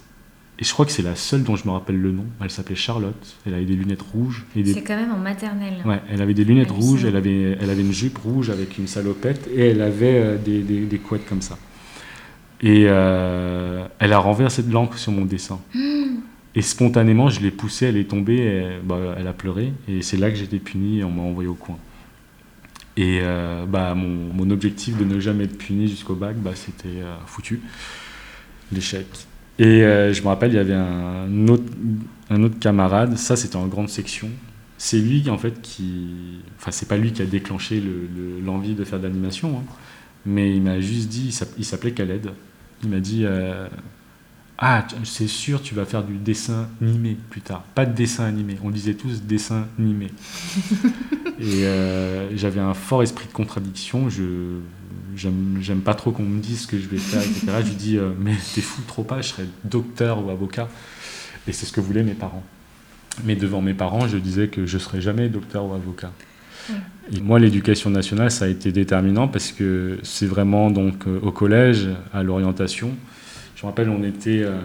[0.59, 2.25] et je crois que c'est la seule dont je me rappelle le nom.
[2.41, 3.37] Elle s'appelait Charlotte.
[3.45, 4.45] Elle avait des lunettes rouges.
[4.55, 4.73] Des...
[4.73, 5.75] C'est quand même en maternelle.
[5.85, 8.87] Ouais, elle avait des lunettes rouges, elle avait, elle avait une jupe rouge avec une
[8.87, 11.57] salopette et elle avait euh, des, des, des couettes comme ça.
[12.61, 15.59] Et euh, elle a renversé de l'encre sur mon dessin.
[16.55, 19.73] Et spontanément, je l'ai poussée, elle est tombée, bah, elle a pleuré.
[19.87, 21.77] Et c'est là que j'étais puni et on m'a envoyé au coin.
[22.97, 26.87] Et euh, bah, mon, mon, objectif de ne jamais être puni jusqu'au bac, bah, c'était
[26.87, 27.61] euh, foutu.
[28.71, 29.05] L'échec.
[29.59, 31.63] Et je me rappelle, il y avait un autre,
[32.29, 34.29] un autre camarade, ça c'était en grande section.
[34.77, 36.41] C'est lui en fait qui.
[36.59, 37.81] Enfin, c'est pas lui qui a déclenché
[38.45, 39.57] l'envie de faire de l'animation.
[39.57, 39.73] Hein.
[40.25, 42.29] Mais il m'a juste dit, il s'appelait Khaled.
[42.83, 43.67] Il m'a dit euh,
[44.57, 47.63] Ah, c'est sûr, tu vas faire du dessin animé plus tard.
[47.73, 48.57] Pas de dessin animé.
[48.63, 50.07] On disait tous dessin animé.
[51.39, 54.09] et euh, j'avais un fort esprit de contradiction.
[54.09, 54.59] Je
[55.17, 57.47] j'aime pas trop qu'on me dise ce que je vais faire, etc.
[57.61, 60.69] je lui dis euh, Mais t'es fou, trop pas, je serais docteur ou avocat.
[61.47, 62.43] Et c'est ce que voulaient mes parents.
[63.23, 66.11] Mais devant mes parents, je disais que je serais jamais docteur ou avocat.
[67.13, 71.31] Et moi, l'éducation nationale, ça a été déterminant parce que c'est vraiment donc euh, au
[71.31, 72.91] collège, à l'orientation.
[73.55, 74.59] Je me rappelle, on était euh,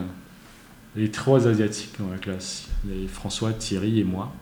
[0.97, 2.69] les trois asiatiques dans la classe.
[2.85, 4.33] Il y avait François, Thierry et moi.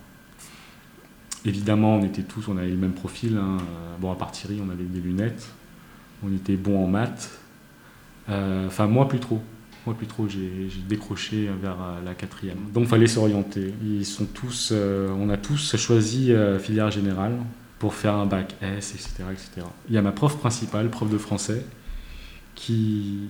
[1.45, 3.37] Évidemment, on était tous, on avait le même profil.
[3.37, 3.59] Hein.
[4.01, 5.47] Bon, à part Thierry, on avait des lunettes.
[6.25, 7.39] On était bons en maths.
[8.29, 9.41] Euh, enfin, moi, plus trop.
[9.87, 12.59] Moi, plus trop, j'ai décroché vers la quatrième.
[12.75, 13.73] Donc, il fallait s'orienter.
[13.83, 17.39] Ils sont tous, on a tous choisi filière générale
[17.81, 19.67] pour faire un bac S, etc., etc.
[19.89, 21.65] Il y a ma prof principale, prof de français,
[22.55, 23.29] qui,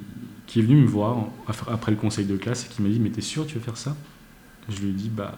[0.56, 1.28] est venue me voir
[1.68, 3.76] après le conseil de classe et qui m'a dit Mais t'es sûr tu veux faire
[3.76, 3.96] ça?
[4.68, 5.36] Je lui ai dit Bah,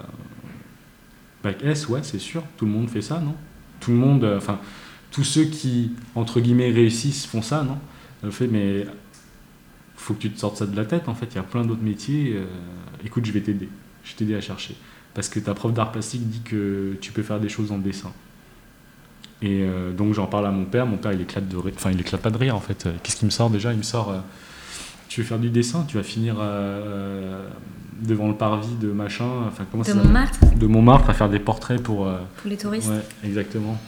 [1.44, 3.34] bac S, ouais, c'est sûr, tout le monde fait ça, non?
[3.80, 4.60] Tout le monde, euh, enfin,
[5.12, 7.78] tous ceux qui, entre guillemets, réussissent font ça, non?
[8.24, 8.86] Elle fait Mais
[9.96, 11.64] faut que tu te sortes ça de la tête, en fait, il y a plein
[11.64, 12.34] d'autres métiers.
[12.34, 12.44] Euh,
[13.04, 13.68] écoute, je vais t'aider,
[14.02, 14.74] je vais t'aider à chercher.
[15.14, 18.12] Parce que ta prof d'art plastique dit que tu peux faire des choses en dessin.
[19.42, 21.90] Et euh, donc j'en parle à mon père, mon père il éclate de rire, enfin
[21.90, 22.88] il éclate pas de rire en fait.
[23.02, 23.50] Qu'est-ce qu'il me sort?
[23.50, 24.18] Déjà Il me sort, euh,
[25.08, 27.44] tu veux faire du dessin, tu vas finir euh,
[28.02, 30.38] devant le parvis de machin, enfin comment De Montmartre?
[30.56, 32.08] De Montmartre à faire des portraits pour...
[32.36, 33.78] pour les touristes Ouais, exactement.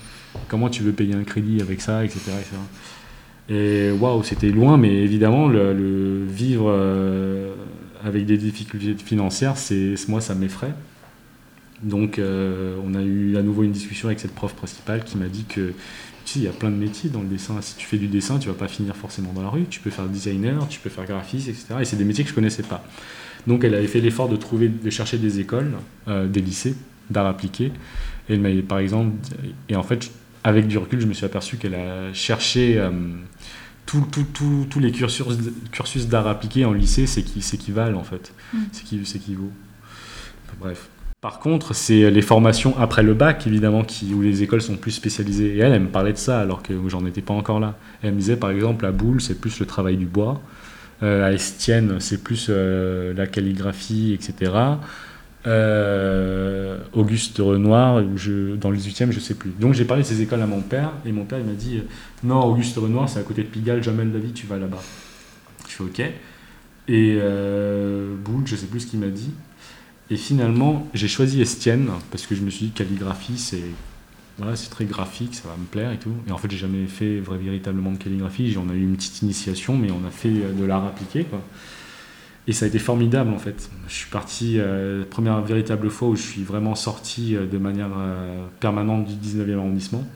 [0.49, 2.21] Comment tu veux payer un crédit avec ça, etc.
[3.49, 6.71] Et waouh, c'était loin, mais évidemment, le, vivre
[8.05, 10.75] avec des difficultés financières, c'est moi, ça m'effraie.
[11.83, 15.27] Donc, euh, on a eu à nouveau une discussion avec cette prof principale qui m'a
[15.27, 15.73] dit que
[16.25, 17.61] tu sais, il y a plein de métiers dans le dessin.
[17.61, 19.65] Si tu fais du dessin, tu vas pas finir forcément dans la rue.
[19.69, 21.67] Tu peux faire designer, tu peux faire graphiste, etc.
[21.81, 22.83] Et c'est des métiers que je connaissais pas.
[23.47, 25.73] Donc, elle avait fait l'effort de trouver, de chercher des écoles,
[26.09, 26.77] euh, des lycées
[27.11, 27.67] d'art appliqué.
[28.31, 29.13] Et elle m'avait, par exemple,
[29.69, 30.11] et en fait,
[30.45, 32.91] avec du recul, je me suis aperçu qu'elle a cherché euh,
[33.87, 35.27] tous les cursus,
[35.73, 39.05] cursus d'art appliqué en lycée s'équivalent en fait, mm.
[39.05, 39.51] s'équivaut.
[40.61, 40.89] Bref.
[41.21, 44.91] Par contre, c'est les formations après le bac, évidemment, qui, où les écoles sont plus
[44.91, 45.57] spécialisées.
[45.57, 47.79] Et elle, elle me parlait de ça, alors que j'en étais pas encore là.
[48.03, 50.43] Elle me disait, par exemple, à Boule, c'est plus le travail du bois.
[51.03, 54.53] Euh, à Estienne, c'est plus euh, la calligraphie, etc.
[55.47, 59.51] Euh, Auguste Renoir, je, dans le 18e, je sais plus.
[59.59, 61.83] Donc j'ai parlé de ces écoles à mon père, et mon père il m'a dit
[62.23, 64.83] Non, Auguste Renoir, c'est à côté de Pigalle, jamais de la vie, tu vas là-bas.
[65.69, 66.03] Je fais Ok.
[66.89, 67.19] Et
[68.25, 69.31] Boule, je sais plus ce qu'il m'a dit.
[70.11, 73.63] Et finalement, j'ai choisi Estienne parce que je me suis dit calligraphie, c'est
[74.37, 76.13] voilà, c'est très graphique, ça va me plaire et tout.
[76.27, 78.57] Et en fait, j'ai jamais fait vrai, véritablement de calligraphie.
[78.59, 81.25] On a eu une petite initiation, mais on a fait de l'art appliqué.
[81.25, 81.41] Quoi.
[82.47, 83.71] Et ça a été formidable en fait.
[83.89, 87.91] Je suis parti, euh, première véritable fois où je suis vraiment sorti euh, de manière
[87.97, 90.07] euh, permanente du 19e arrondissement.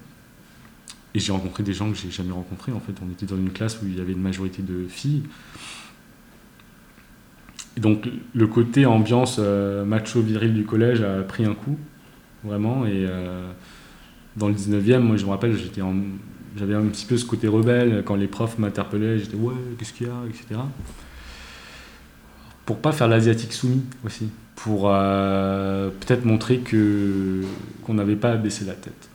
[1.15, 2.93] Et j'ai rencontré des gens que j'ai jamais rencontrés en fait.
[3.03, 5.23] On était dans une classe où il y avait une majorité de filles
[7.77, 11.79] donc le côté ambiance euh, macho viril du collège a pris un coup,
[12.43, 12.85] vraiment.
[12.85, 13.07] Et
[14.37, 15.57] dans le 19e, moi je me rappelle,
[16.57, 18.03] j'avais un petit peu ce côté rebelle.
[18.05, 20.61] Quand les profs m'interpellaient, j'étais ouais, qu'est-ce qu'il y a, etc.
[22.69, 24.29] Pour pas faire l'asiatique soumis aussi.
[24.55, 27.41] Pour euh, peut-être montrer que
[27.83, 29.09] qu'on n'avait pas à baisser la tête.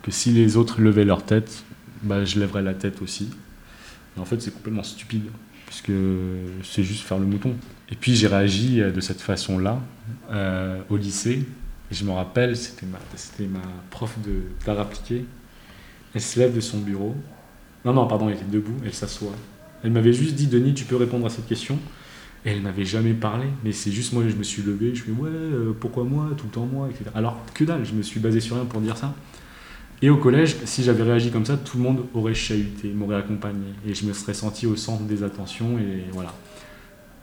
[0.00, 1.62] Que si les autres levaient leur tête,
[2.02, 3.28] bah, je lèverais la tête aussi.
[4.16, 5.24] Mais en fait, c'est complètement stupide
[5.66, 5.92] puisque
[6.64, 7.54] c'est juste faire le mouton.
[7.90, 9.78] Et puis j'ai réagi euh, de cette façon-là
[10.30, 11.46] euh, au lycée.
[11.90, 14.16] Je me rappelle, c'était ma, c'était ma prof
[14.64, 15.26] d'art appliqué.
[16.14, 17.14] Elle se lève de son bureau.
[17.84, 19.36] Non, non, pardon, elle était debout, elle s'assoit.
[19.84, 21.78] Elle m'avait juste dit, Denis, tu peux répondre à cette question.
[22.44, 25.12] Elle m'avait jamais parlé, mais c'est juste moi, je me suis levé, je me suis
[25.12, 27.10] dit, ouais, euh, pourquoi moi, tout le temps moi, etc.
[27.14, 29.14] Alors que dalle, je me suis basé sur rien pour dire ça.
[30.02, 33.66] Et au collège, si j'avais réagi comme ça, tout le monde aurait chahuté, m'aurait accompagné.
[33.86, 35.78] Et je me serais senti au centre des attentions.
[35.78, 36.34] Et voilà.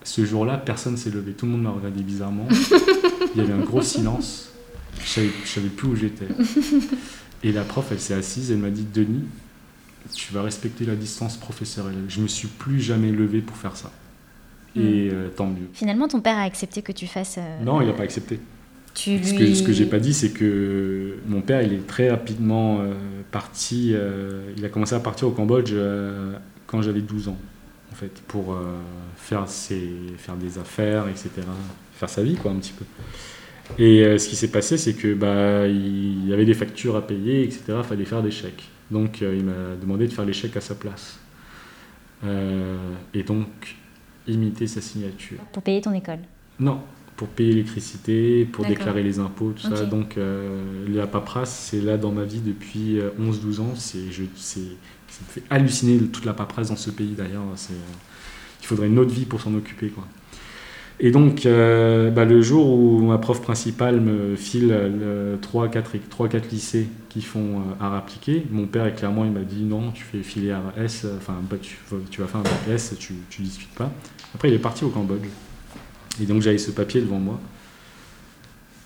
[0.03, 1.31] Ce jour-là, personne s'est levé.
[1.31, 2.47] Tout le monde m'a regardé bizarrement.
[3.35, 4.51] Il y avait un gros silence.
[5.03, 6.27] Je ne savais, plus où j'étais.
[7.43, 8.51] Et la prof, elle s'est assise.
[8.51, 9.25] Elle m'a dit Denis,
[10.13, 11.95] tu vas respecter la distance professionnelle.
[12.07, 13.91] Je me suis plus jamais levé pour faire ça.
[14.77, 15.13] Et hmm.
[15.13, 15.67] euh, tant mieux.
[15.73, 17.37] Finalement, ton père a accepté que tu fasses.
[17.37, 18.39] Euh, non, il n'a pas accepté
[18.95, 22.79] ce que, ce que j'ai pas dit, c'est que mon père, il est très rapidement
[22.79, 22.95] euh,
[23.29, 23.93] parti.
[24.57, 25.71] Il a commencé à partir au Cambodge
[26.65, 27.37] quand j'avais 12 ans,
[27.91, 28.57] en fait, pour
[29.15, 29.87] faire, ses,
[30.17, 31.29] faire des affaires, etc.
[31.93, 32.85] Faire sa vie, quoi, un petit peu.
[33.77, 37.43] Et ce qui s'est passé, c'est que bah, il y avait des factures à payer,
[37.43, 37.65] etc.
[37.77, 38.67] Il fallait faire des chèques.
[38.89, 41.19] Donc, il m'a demandé de faire les chèques à sa place.
[42.23, 43.76] et donc,
[44.27, 45.37] imiter sa signature.
[45.51, 46.19] Pour payer ton école
[46.59, 46.81] Non,
[47.17, 49.83] pour payer l'électricité, pour déclarer les impôts, tout ça.
[49.85, 53.73] Donc euh, la paperasse, c'est là dans ma vie depuis 11-12 euh, ans.
[53.75, 54.59] C'est, je, c'est,
[55.09, 57.43] ça me fait halluciner toute la paperasse dans ce pays d'ailleurs.
[57.55, 59.89] C'est, euh, il faudrait une autre vie pour s'en occuper.
[59.89, 60.05] Quoi.
[60.99, 64.75] Et donc, bah, le jour où ma prof principale me file
[65.41, 70.23] 3-4 lycées qui font art appliqué, mon père, clairement, il m'a dit non, tu fais
[70.23, 71.77] filière S, enfin, bah, tu,
[72.09, 73.91] tu, vas faire un S, tu ne discutes pas.
[74.35, 75.27] Après, il est parti au Cambodge.
[76.21, 77.39] Et donc j'avais ce papier devant moi.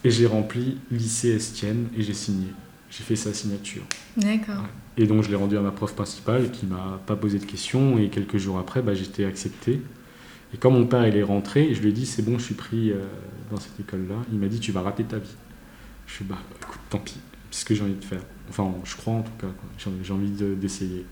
[0.03, 2.47] Et j'ai rempli lycée Estienne et j'ai signé.
[2.89, 3.83] J'ai fait sa signature.
[4.17, 4.65] D'accord.
[4.97, 7.97] Et donc je l'ai rendu à ma prof principale qui m'a pas posé de questions.
[7.97, 9.81] Et quelques jours après, bah, j'étais accepté.
[10.53, 12.55] Et quand mon père il est rentré, je lui ai dit c'est bon, je suis
[12.55, 12.97] pris euh,
[13.49, 14.15] dans cette école-là.
[14.33, 15.35] Il m'a dit tu vas rater ta vie.
[16.07, 17.19] Je suis bah écoute, tant pis,
[17.51, 18.21] c'est ce que j'ai envie de faire.
[18.49, 19.47] Enfin, je crois en tout cas.
[19.77, 21.05] J'ai envie d'essayer.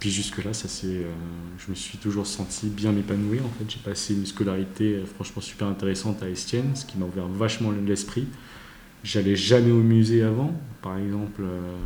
[0.00, 1.12] Puis jusque-là, ça c'est, euh,
[1.58, 3.40] je me suis toujours senti bien épanoui.
[3.40, 7.06] En fait, j'ai passé une scolarité euh, franchement super intéressante à Estienne, ce qui m'a
[7.06, 8.26] ouvert vachement l'esprit.
[9.04, 10.52] J'allais jamais au musée avant.
[10.82, 11.76] Par exemple, euh,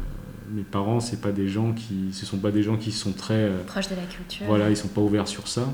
[0.51, 3.49] mes parents, c'est pas des gens qui, ce sont pas des gens qui sont très
[3.67, 4.47] proches de la culture.
[4.47, 5.71] Voilà, ils sont pas ouverts sur ça.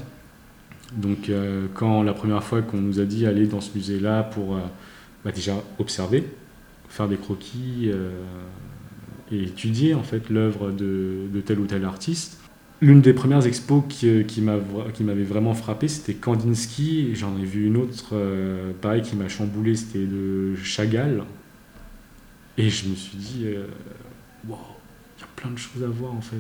[0.92, 1.30] Donc,
[1.74, 4.58] quand la première fois qu'on nous a dit aller dans ce musée-là pour
[5.24, 6.28] bah, déjà observer,
[6.88, 7.90] faire des croquis
[9.32, 12.38] et étudier en fait l'œuvre de, tel ou tel artiste.
[12.82, 17.14] L'une des premières expos qui, qui m'avait vraiment frappé, c'était Kandinsky.
[17.14, 21.24] J'en ai vu une autre, euh, pareil, qui m'a chamboulé, c'était de Chagall.
[22.58, 23.66] Et je me suis dit, euh,
[24.46, 24.58] wow,
[25.16, 26.36] il y a plein de choses à voir en fait.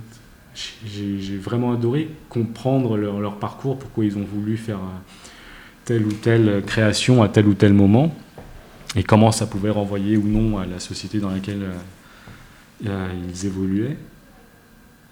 [0.86, 4.98] J'ai vraiment adoré comprendre leur, leur, parcours, pourquoi ils ont voulu faire euh,
[5.84, 8.14] telle ou telle création à tel ou tel moment,
[8.94, 11.66] et comment ça pouvait renvoyer ou non à la société dans laquelle
[12.84, 13.96] ils évoluaient.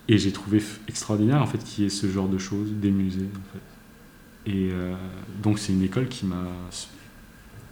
[0.09, 3.29] Et j'ai trouvé extraordinaire en fait qu'il y ait ce genre de choses, des musées
[3.33, 4.51] en fait.
[4.53, 4.95] Et euh,
[5.43, 6.45] donc c'est une école qui m'a,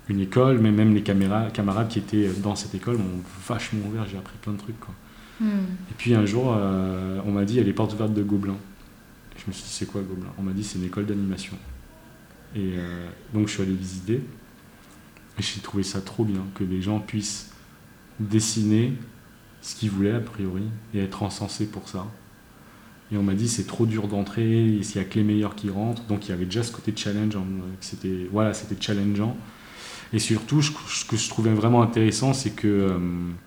[0.08, 4.06] une école, mais même les camarades, camarades qui étaient dans cette école m'ont vachement ouvert.
[4.10, 4.94] J'ai appris plein de trucs quoi.
[5.40, 5.64] Hmm.
[5.90, 8.22] Et puis un jour, euh, on m'a dit il y a les portes ouvertes de
[8.22, 8.56] Gobelin.
[9.36, 11.56] Je me suis dit, c'est quoi Gobelin On m'a dit, c'est une école d'animation.
[12.54, 14.22] Et euh, donc, je suis allé visiter.
[15.38, 17.50] Et j'ai trouvé ça trop bien que les gens puissent
[18.20, 18.92] dessiner
[19.62, 22.06] ce qu'ils voulaient, a priori, et être encensés pour ça.
[23.12, 25.70] Et on m'a dit, c'est trop dur d'entrer, il n'y a que les meilleurs qui
[25.70, 26.02] rentrent.
[26.04, 27.36] Donc, il y avait déjà ce côté challenge.
[27.80, 29.36] C'était voilà, challengeant.
[30.14, 32.98] Et surtout, ce que je trouvais vraiment intéressant, c'est que euh,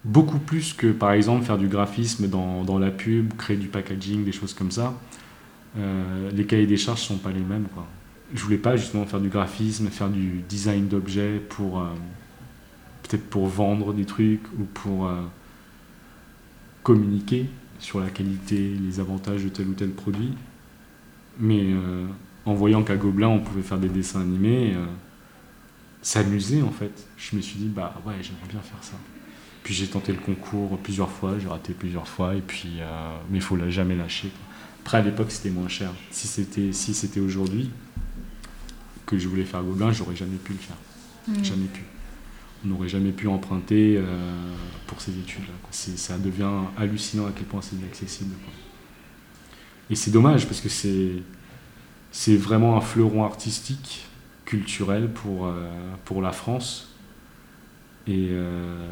[0.04, 4.24] beaucoup plus que par exemple faire du graphisme dans, dans, la pub, créer du packaging,
[4.24, 5.00] des choses comme ça,
[5.78, 7.68] euh, les cahiers des charges ne sont pas les mêmes.
[7.74, 7.86] Quoi.
[8.34, 11.86] Je voulais pas justement faire du graphisme, faire du design d'objets pour euh,
[13.04, 15.08] peut-être pour vendre des trucs ou pour
[16.86, 17.48] communiquer
[17.80, 20.34] sur la qualité, les avantages de tel ou tel produit.
[21.40, 21.74] Mais
[22.46, 24.74] en voyant qu'à Gobelin, on pouvait faire des dessins animés
[26.06, 27.08] s'amuser en fait.
[27.18, 28.96] Je me suis dit, bah ouais, j'aimerais bien faire ça.
[29.64, 33.40] Puis j'ai tenté le concours plusieurs fois, j'ai raté plusieurs fois, et puis, euh, mais
[33.40, 34.30] il faut la jamais lâcher.
[34.82, 35.92] Après, à l'époque, c'était moins cher.
[36.12, 37.72] Si c'était si aujourd'hui
[39.08, 40.78] que je voulais faire Gobelin, j'aurais jamais pu le faire.
[41.28, 41.44] Hmm.
[41.44, 41.82] Jamais pu.
[42.66, 44.04] N'aurait jamais pu emprunter euh,
[44.88, 45.54] pour ces études-là.
[45.72, 48.34] Ça devient hallucinant à quel point c'est inaccessible.
[49.90, 54.08] Et c'est dommage parce que c'est vraiment un fleuron artistique
[54.46, 55.70] culturel pour, euh,
[56.06, 56.90] pour la France
[58.08, 58.88] et, euh,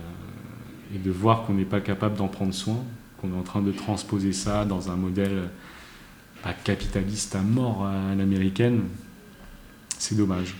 [0.93, 2.83] et de voir qu'on n'est pas capable d'en prendre soin,
[3.19, 5.49] qu'on est en train de transposer ça dans un modèle
[6.43, 8.81] pas capitaliste à mort à l'américaine,
[9.97, 10.55] c'est dommage.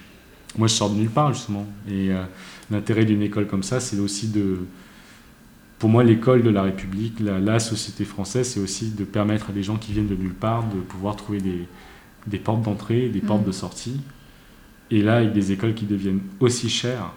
[0.58, 1.66] Moi, je sors de nulle part, justement.
[1.90, 2.12] Et
[2.74, 4.60] l'intérêt d'une école comme ça, c'est aussi de.
[5.80, 9.54] Pour moi, l'école de la République, la, la société française, c'est aussi de permettre à
[9.54, 11.68] des gens qui viennent de nulle part de pouvoir trouver des,
[12.28, 13.48] des portes d'entrée, des portes mmh.
[13.48, 14.00] de sortie,
[14.92, 17.12] et là, avec des écoles qui deviennent aussi chères,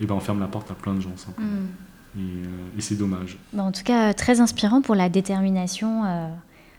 [0.00, 1.48] et eh ben on ferme la porte à plein de gens simplement.
[1.48, 1.66] Mm.
[2.18, 3.36] Euh, et, c'est dommage.
[3.52, 6.28] Bah, en tout cas, très inspirant pour la détermination euh,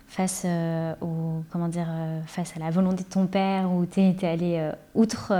[0.10, 1.88] face, euh, au, comment dire,
[2.28, 5.34] face à la volonté de ton père, où tu es, allé outre,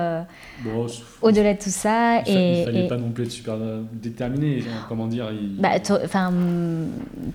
[1.22, 2.22] au-delà de tout ça.
[2.26, 3.58] Il et, ne fallait pas non plus être super
[3.92, 4.64] déterminé.
[4.88, 5.72] comment dire bah,
[6.04, 6.32] enfin,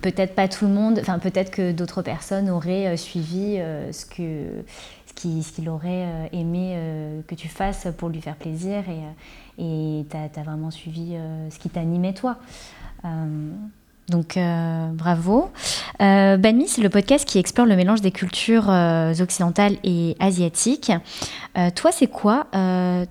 [0.01, 3.59] Peut-être pas tout le monde, enfin, peut-être que d'autres personnes auraient suivi
[3.91, 4.63] ce que
[5.41, 8.83] ce qu'il aurait euh, aimé euh, que tu fasses pour lui faire plaisir
[9.57, 12.37] et tu as, vraiment suivi euh, ce qui t'animait toi.
[14.09, 14.37] Donc
[14.93, 15.51] bravo.
[16.01, 18.69] Euh, Banmi, c'est le podcast qui explore le mélange des cultures
[19.19, 20.91] occidentales et asiatiques.
[21.75, 22.47] toi, c'est quoi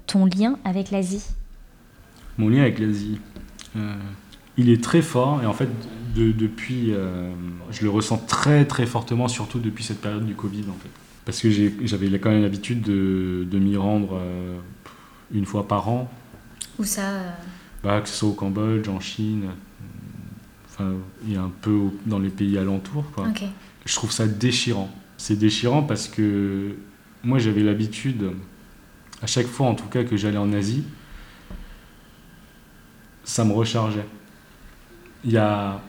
[0.07, 1.27] ton lien avec l'Asie?
[2.39, 3.19] Mon lien avec l'Asie,
[4.57, 5.69] il est très fort et en fait,
[6.15, 6.93] depuis,
[7.73, 10.91] je le ressens très très fortement, surtout depuis cette période du Covid en fait
[11.25, 14.59] parce que j'avais quand même l'habitude de, de m'y rendre euh,
[15.33, 16.11] une fois par an.
[16.79, 17.31] Où ça euh?
[17.83, 19.51] Bah, Que ce soit au Cambodge, en Chine,
[21.29, 23.11] et un peu dans les pays alentours.
[23.13, 23.29] Quoi.
[23.85, 24.91] Je trouve ça déchirant.
[25.17, 26.77] C'est déchirant parce que
[27.23, 28.33] moi j'avais l'habitude,
[29.23, 30.85] à chaque fois en tout cas que j'allais en Asie,
[33.25, 34.07] ça me rechargeait.
[35.25, 35.81] Il y a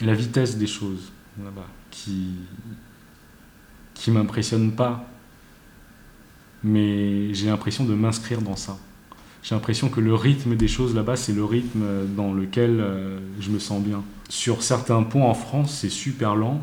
[0.00, 2.34] la vitesse des choses là-bas qui,
[3.94, 5.06] qui m'impressionne pas.
[6.62, 8.78] Mais j'ai l'impression de m'inscrire dans ça.
[9.42, 11.84] J'ai l'impression que le rythme des choses là-bas, c'est le rythme
[12.16, 14.02] dans lequel euh, je me sens bien.
[14.28, 16.60] Sur certains points en France, c'est super lent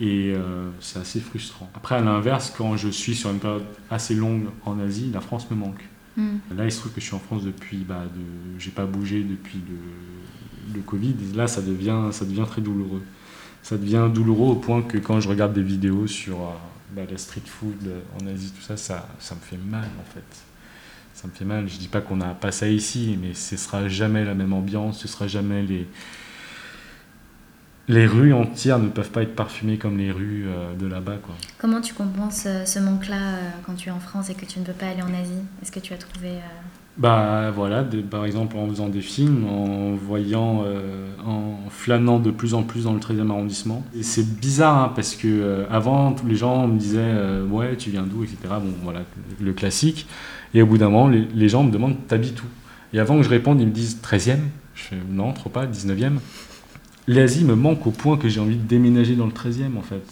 [0.00, 1.68] et euh, c'est assez frustrant.
[1.74, 5.50] Après, à l'inverse, quand je suis sur une période assez longue en Asie, la France
[5.50, 5.84] me manque.
[6.16, 6.38] Hmm.
[6.56, 9.22] Là, il se trouve que je suis en France depuis, bah, de, j'ai pas bougé
[9.24, 11.16] depuis le, le Covid.
[11.32, 13.02] Et là, ça devient, ça devient très douloureux
[13.62, 16.52] ça devient douloureux au point que quand je regarde des vidéos sur euh,
[16.94, 20.47] bah, la street food en Asie, tout ça, ça, ça me fait mal en fait.
[21.20, 21.68] Ça me fait mal.
[21.68, 25.00] Je dis pas qu'on n'a pas ça ici, mais ce sera jamais la même ambiance,
[25.00, 25.88] ce sera jamais les.
[27.88, 31.16] Les rues entières ne peuvent pas être parfumées comme les rues euh, de là-bas.
[31.58, 34.64] Comment tu compenses euh, ce manque-là quand tu es en France et que tu ne
[34.64, 35.42] peux pas aller en Asie?
[35.60, 36.34] Est-ce que tu as trouvé
[36.98, 42.54] bah voilà, par exemple en faisant des films, en voyant, euh, en flânant de plus
[42.54, 43.84] en plus dans le 13e arrondissement.
[43.96, 47.76] Et c'est bizarre hein, parce que euh, avant, tous les gens me disaient euh, ouais,
[47.76, 48.38] tu viens d'où, etc.
[48.42, 49.02] Bon, voilà,
[49.40, 50.08] le classique.
[50.54, 52.46] Et au bout d'un moment, les, gens me demandent t'habites où?
[52.92, 54.38] Et avant que je réponde, ils me disent 13e.
[54.74, 56.18] Je fais non, trop pas, 19e
[57.08, 60.02] l'Asie me manque au point que j'ai envie de déménager dans le 13e en fait.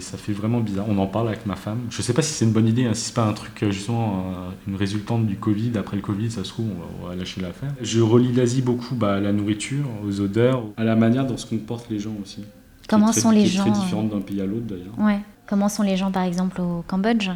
[0.00, 0.86] Ça fait vraiment bizarre.
[0.88, 1.80] On en parle avec ma femme.
[1.90, 3.70] Je sais pas si c'est une bonne idée, hein, si c'est pas un truc euh,
[3.70, 5.72] justement euh, une résultante du Covid.
[5.76, 6.70] Après le Covid, ça se trouve,
[7.02, 7.72] on va, lâcher l'affaire.
[7.82, 11.46] Je relie l'Asie beaucoup bah, à la nourriture, aux odeurs, à la manière dont se
[11.46, 12.44] comportent les gens aussi.
[12.88, 14.98] Comment sont les gens C'est très différente d'un pays à l'autre d'ailleurs.
[14.98, 15.20] Ouais.
[15.46, 17.30] Comment sont les gens par exemple au Cambodge?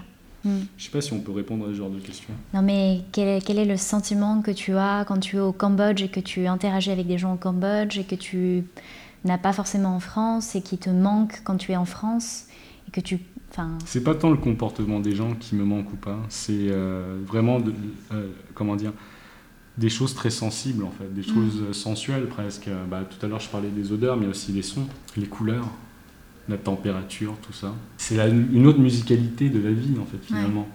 [0.45, 0.63] Hmm.
[0.77, 2.35] Je sais pas si on peut répondre à ce genre de questions.
[2.53, 5.53] Non, mais quel est, quel est, le sentiment que tu as quand tu es au
[5.53, 8.65] Cambodge et que tu interagis avec des gens au Cambodge et que tu
[9.25, 12.47] n'a pas forcément en France et qui te manque quand tu es en France
[12.89, 13.21] et que tu
[13.51, 13.77] Enfin...
[13.85, 16.71] C'est pas tant le comportement des gens qui me manque ou pas, c'est
[17.27, 17.75] vraiment, de,
[18.55, 18.95] comment dire,
[19.79, 21.35] des choses très sensibles en fait, des mm.
[21.35, 22.69] choses sensuelles presque.
[22.91, 25.69] Bah, tout à l'heure je parlais des odeurs, mais aussi des sons, les couleurs,
[26.49, 27.75] la température, tout ça.
[27.97, 30.69] C'est une autre musicalité de la vie en fait finalement.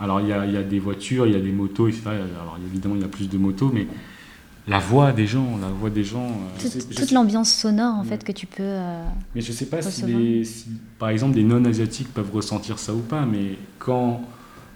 [0.00, 2.02] Alors il y a, y a, des voitures, il y a des motos, etc.
[2.08, 3.86] Alors évidemment il y a plus de motos, mais
[4.68, 6.30] la voix des gens, la voix des gens.
[6.64, 8.62] Euh, toute, l'ambiance sonore en fait que tu peux.
[8.62, 9.04] Euh,
[9.34, 10.66] mais je sais pas si, si,
[10.98, 14.22] par exemple des non-asiatiques peuvent ressentir ça ou pas, mais quand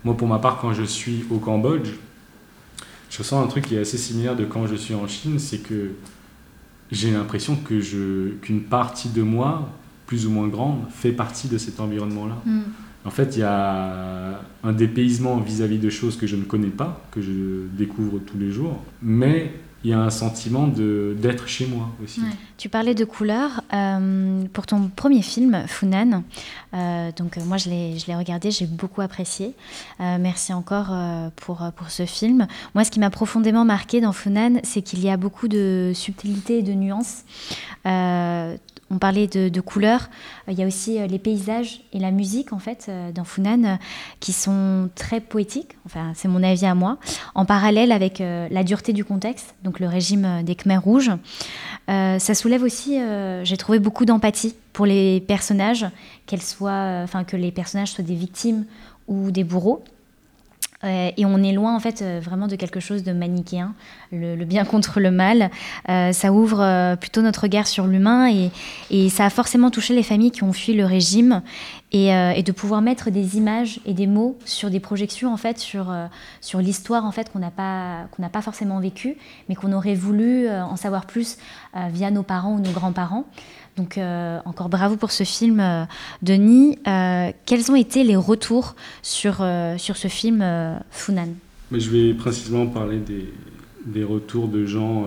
[0.05, 1.91] moi pour ma part quand je suis au Cambodge,
[3.11, 5.59] je ressens un truc qui est assez similaire de quand je suis en Chine, c'est
[5.59, 5.93] que
[6.91, 9.69] j'ai l'impression que je qu'une partie de moi,
[10.07, 12.37] plus ou moins grande, fait partie de cet environnement-là.
[12.45, 12.63] Hmm.
[13.05, 17.07] En fait, il y a un dépaysement vis-à-vis de choses que je ne connais pas,
[17.13, 19.53] que je découvre tous les jours, mais
[19.87, 22.21] il y a un sentiment d'être chez moi aussi.
[22.59, 23.63] Tu parlais de couleurs.
[23.73, 26.25] Euh, pour ton premier film, Funan,
[26.75, 29.55] euh, donc euh, moi je l'ai regardé, j'ai beaucoup apprécié.
[30.01, 30.93] merci encore
[31.37, 32.49] pour, pour ce film.
[32.75, 36.59] Moi, ce qui m'a profondément marqué dans Funan, c'est qu'il y a beaucoup de subtilité
[36.59, 37.23] et de nuances
[38.91, 40.09] on parlait de, couleurs.
[40.49, 43.25] Euh, il y a aussi euh, les paysages et la musique, en fait, euh, dans
[43.25, 43.79] Funan,
[44.21, 45.77] qui sont très poétiques.
[45.87, 46.99] Enfin, c'est mon avis à moi.
[47.35, 51.11] En parallèle avec la dureté du contexte, donc le régime des Khmers rouges.
[51.89, 52.99] ça soulève aussi,
[53.43, 55.87] j'ai trouvé beaucoup d'empathie pour les personnages,
[56.27, 58.65] qu'elles soient, enfin, que les personnages soient des victimes
[59.09, 59.85] ou des bourreaux.
[60.85, 63.75] Euh, et on est loin en fait euh, vraiment de quelque chose de manichéen,
[64.13, 65.51] le, bien contre le mal.
[65.89, 68.51] Euh, ça ouvre plutôt notre regard sur l'humain et,
[69.09, 71.43] ça a forcément touché les familles qui ont fui le régime
[71.93, 75.59] et, et de pouvoir mettre des images et des mots sur des projections en fait
[75.59, 75.95] sur,
[76.41, 79.17] sur l'histoire en fait qu'on n'a pas qu'on n'a pas forcément vécue,
[79.49, 81.39] mais qu'on aurait voulu en savoir plus
[81.75, 83.25] via nos parents ou nos grands-parents.
[83.77, 85.85] Donc euh, encore bravo pour ce film, euh,
[86.23, 86.79] Denis.
[86.87, 89.45] Euh, quels ont été les retours sur,
[89.77, 90.45] sur ce film
[90.91, 91.29] Funan?
[91.71, 93.33] Je vais précisément parler des,
[93.85, 95.07] des retours de gens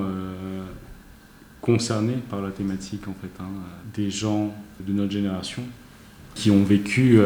[1.62, 3.50] concernés par la thématique, en fait, hein.
[3.96, 4.54] des gens
[4.86, 5.64] de notre génération
[6.36, 7.20] qui ont vécu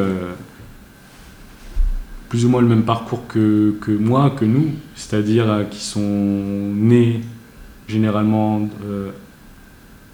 [2.30, 7.22] plus ou moins le même parcours que, que moi, que nous, c'est-à-dire qui sont nés
[7.88, 8.70] généralement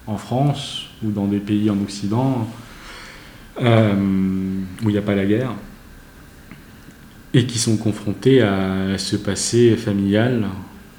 [0.09, 2.47] en France ou dans des pays en Occident
[3.61, 3.93] euh,
[4.83, 5.53] où il n'y a pas la guerre
[7.33, 10.47] et qui sont confrontés à ce passé familial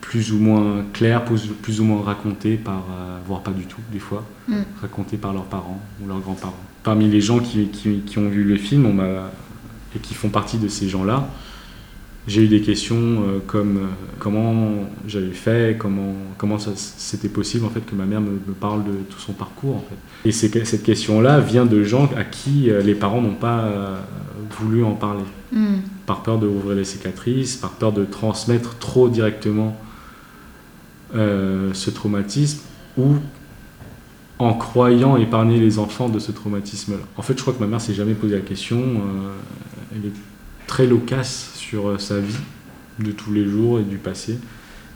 [0.01, 3.99] plus ou moins clair, plus, ou moins raconté par, euh, voire pas du tout des
[3.99, 4.55] fois, mm.
[4.81, 6.65] raconté par leurs parents ou leurs grands-parents.
[6.83, 8.99] Parmi les gens qui, qui, ont vu le film on
[9.95, 11.29] et qui font partie de ces gens-là,
[12.27, 13.87] j'ai eu des questions euh, comme euh,
[14.19, 14.73] comment
[15.07, 19.19] j'avais fait, comment, comment c'était possible en fait que ma mère me, parle de tout
[19.19, 19.77] son parcours.
[19.77, 20.29] En fait.
[20.29, 23.69] Et cette question-là vient de gens à qui euh, les parents n'ont pas
[24.59, 25.79] voulu en parler, hmm.
[26.07, 29.77] par peur de ouvrir les cicatrices, par peur de transmettre trop directement
[31.13, 32.61] ce traumatisme
[32.97, 33.15] ou
[34.39, 37.05] en croyant épargner les enfants de ce traumatisme-là.
[37.17, 38.81] En fait, je crois que ma mère s'est jamais posé la question.
[39.93, 40.13] elle est
[40.71, 42.39] très loquace sur euh, sa vie
[43.01, 44.39] de tous les jours et du passé.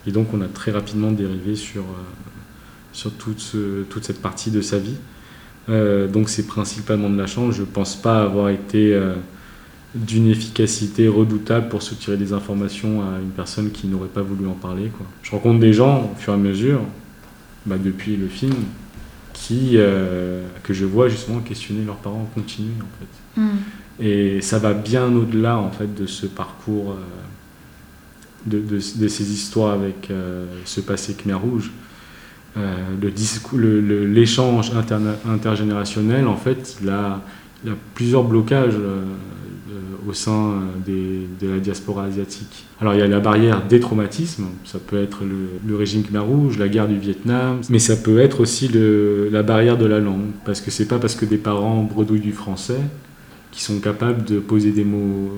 [0.07, 2.03] Et donc on a très rapidement dérivé sur, euh,
[2.93, 4.95] sur toute, ce, toute cette partie de sa vie.
[5.67, 7.55] Euh, donc c'est principalement de la chance.
[7.55, 8.97] Je ne pense pas avoir été
[9.93, 14.53] d'une efficacité redoutable pour soutirer des informations à une personne qui n'aurait pas voulu en
[14.53, 14.89] parler.
[14.97, 15.05] Quoi.
[15.23, 16.81] Je rencontre des gens au fur et à mesure,
[17.65, 18.55] bah, depuis le film,
[19.33, 19.77] qui,
[20.63, 22.69] que je vois justement questionner leurs parents en continu.
[22.79, 23.41] En fait.
[23.41, 23.57] Mm.
[23.99, 26.97] Et ça va bien au-delà en fait de ce parcours,
[28.51, 31.71] euh, de, ces histoires avec euh, ce passé Khmer Rouge.
[32.57, 32.73] Euh,
[33.53, 34.71] l'échange
[35.27, 37.21] intergénérationnel, en fait, il a,
[37.67, 38.75] a plusieurs blocages
[40.07, 42.65] au sein de la diaspora asiatique.
[42.79, 45.23] Alors il y a la barrière des traumatismes, ça peut être
[45.65, 48.69] le, régime Khmer Rouge, la guerre du Vietnam, mais ça peut être aussi
[49.31, 52.33] la barrière de la langue, parce que c'est pas parce que des parents bredouillent du
[52.33, 52.79] français
[53.55, 55.31] qui sont capables de poser des mots.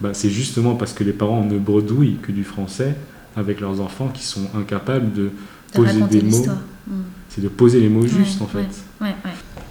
[0.00, 2.94] Bah, c'est justement parce que les parents ne bredouillent que du français
[3.36, 5.30] avec leurs enfants qui sont incapables de,
[5.72, 6.46] poser des mots.
[6.86, 6.92] Mm.
[7.28, 8.68] C'est de poser les mots justes en fait.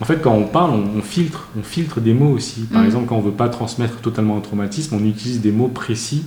[0.02, 2.62] en fait, quand on parle, on, filtre, on filtre des mots aussi.
[2.64, 2.86] Par mm.
[2.86, 6.26] exemple, quand on veut pas transmettre totalement un traumatisme, on utilise des mots précis,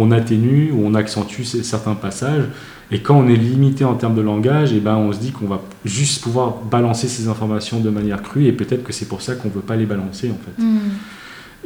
[0.00, 2.44] on atténue ou on accentue certains passages.
[2.90, 5.30] Et quand on est limité en termes de langage, et eh ben on se dit
[5.30, 9.22] qu'on va juste pouvoir balancer ces informations de manière crue, et peut-être que c'est pour
[9.22, 10.62] ça qu'on ne veut pas les balancer en fait.
[10.62, 10.78] Hmm.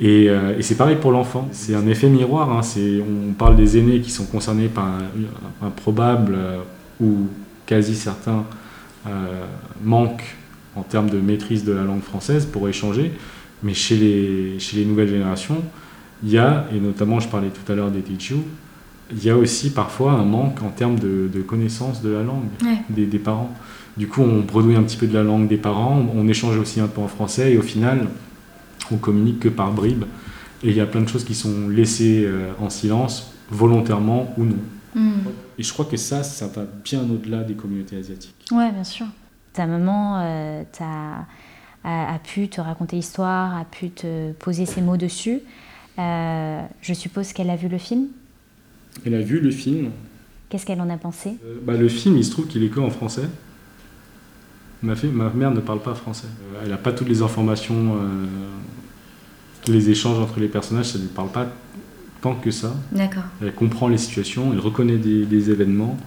[0.03, 1.49] Euh, et, c'est pareil pour l'enfant.
[1.53, 2.51] C'est un effet miroir.
[2.51, 2.61] Hein.
[3.01, 4.89] on parle des aînés qui sont concernés par
[5.63, 6.59] un, probable euh,
[7.01, 7.29] ou
[7.67, 8.45] quasi certain
[9.07, 9.45] euh,
[9.83, 10.37] manque
[10.77, 13.13] en termes de maîtrise de la langue française pour échanger.
[13.63, 15.63] Mais chez les, chez les nouvelles générations,
[16.25, 18.37] il y a, et notamment je parlais tout à l'heure des Tichu,
[19.11, 22.45] il y a aussi parfois un manque en termes de, de connaissance de la langue
[22.89, 23.53] des, des, parents.
[23.97, 26.81] Du coup, on bredouille un petit peu de la langue des parents, on échange aussi
[26.81, 28.09] un peu en français, et au final,
[28.91, 30.05] on communique que par bribes.
[30.63, 34.45] Et il y a plein de choses qui sont laissées euh, en silence, volontairement ou
[34.45, 34.59] non.
[34.95, 35.29] Mm.
[35.59, 38.35] Et je crois que ça, ça va bien au-delà des communautés asiatiques.
[38.51, 39.07] Ouais, bien sûr.
[39.53, 44.97] Ta maman euh, a, a, pu te raconter l'histoire, a pu te poser ses mots
[44.97, 45.41] dessus.
[45.99, 48.09] Euh, je suppose qu'elle a vu le film
[49.07, 49.91] Elle a vu le film.
[50.49, 51.37] Qu'est-ce qu'elle en a pensé?
[51.45, 53.29] Euh, bah, Le film, il se trouve qu'il est que en français.
[54.83, 56.27] Ma, fille, ma mère ne parle pas français.
[56.63, 57.97] Elle n'a pas toutes les informations,
[59.69, 61.47] les échanges entre les personnages, ça ne lui parle pas
[62.21, 62.75] tant que ça.
[62.93, 63.25] D'accord.
[63.43, 65.99] Elle comprend les situations, elle reconnaît des, événements,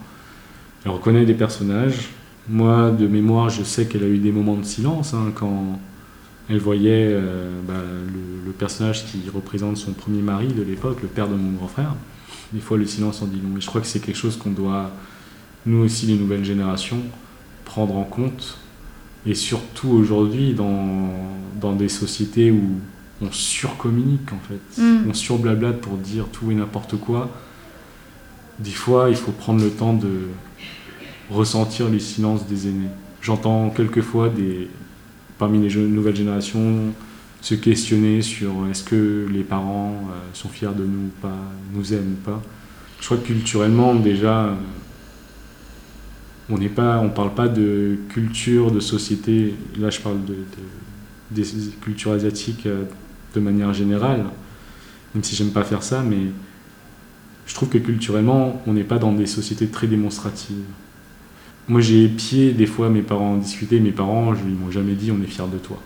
[0.84, 2.08] elle reconnaît des personnages.
[2.48, 5.78] Moi, de mémoire, je sais qu'elle a eu des moments de silence hein, quand
[6.48, 7.74] elle voyait euh, bah,
[8.44, 11.94] le, personnage qui représente son premier mari de l'époque, le père de mon grand frère.
[12.52, 13.56] Des fois, le silence en dit long.
[13.56, 14.90] Et je crois que c'est quelque chose qu'on doit,
[15.64, 16.98] nous aussi, les nouvelles générations,
[17.64, 18.58] prendre en compte.
[19.26, 21.12] Et surtout aujourd'hui, dans,
[21.60, 22.80] dans des sociétés où
[23.20, 24.82] on surcommunique en fait.
[24.82, 25.10] Mm.
[25.10, 27.30] On surblablate pour dire tout et n'importe quoi.
[28.58, 30.28] Des fois, il faut prendre le temps de
[31.30, 32.88] ressentir les silences des aînés.
[33.20, 34.68] J'entends quelquefois des,
[35.38, 36.92] parmi les nouvelles générations
[37.40, 41.38] se questionner sur est-ce que les parents euh, sont fiers de nous ou pas,
[41.72, 42.42] nous aiment ou pas.
[43.00, 44.54] Je crois que culturellement, déjà, euh,
[46.50, 49.54] on n'est pas, on parle pas de culture, de société.
[49.78, 50.36] Là, je parle de,
[51.30, 51.44] des
[51.80, 52.84] cultures asiatiques euh,
[53.34, 54.24] de manière générale,
[55.14, 56.32] même si j'aime pas faire ça, mais
[57.46, 60.56] je trouve que culturellement, on n'est pas dans des sociétés très démonstratives.
[61.68, 65.22] Moi, j'ai épié des fois mes parents discuter, mes parents, ils m'ont jamais dit on
[65.22, 65.80] est fier de toi.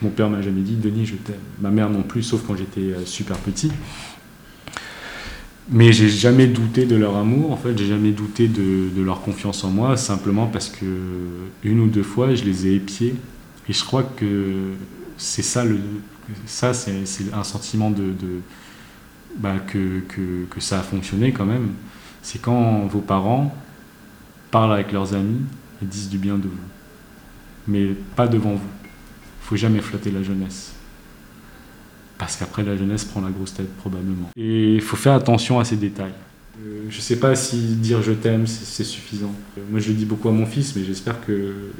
[0.00, 1.36] Mon père m'a jamais dit Denis, je t'aime.
[1.60, 3.70] Ma mère non plus, sauf quand j'étais euh, super petit.
[5.70, 9.64] Mais j'ai jamais douté de leur amour, en fait, j'ai jamais douté de, leur confiance
[9.64, 10.84] en moi, simplement parce que
[11.62, 13.14] une ou deux fois, je les ai épiés.
[13.68, 14.72] Et je crois que
[15.16, 15.78] c'est ça le,
[16.44, 18.12] ça, c'est un sentiment de,
[19.38, 21.68] bah, que, que, ça a fonctionné quand même.
[22.22, 23.54] C'est quand vos parents
[24.54, 25.40] parlent avec leurs amis
[25.82, 26.66] et disent du bien de vous.
[27.66, 28.70] Mais pas devant vous.
[28.84, 30.74] Il faut jamais flatter la jeunesse.
[32.18, 34.30] Parce qu'après, la jeunesse prend la grosse tête, probablement.
[34.36, 36.14] Et il faut faire attention à ces détails.
[36.64, 39.34] Euh, je sais pas si dire je t'aime, c'est suffisant.
[39.72, 41.72] Moi, je le dis beaucoup à mon fils, mais j'espère que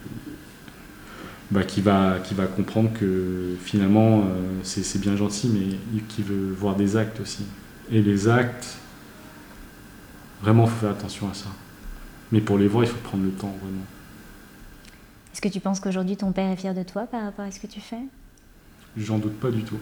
[1.52, 4.24] bah, qui, va, va comprendre que finalement euh,
[4.64, 7.44] c'est bien gentil, mais qui veut voir des actes aussi.
[7.92, 8.78] Et les actes,
[10.42, 11.50] vraiment, il faut faire attention à ça.
[12.34, 13.84] Mais pour les voir, il faut prendre le temps, vraiment.
[15.32, 17.60] Est-ce que tu penses qu'aujourd'hui ton père est fier de toi par rapport à ce
[17.60, 18.00] que tu fais?
[18.96, 19.78] J'en doute pas du tout.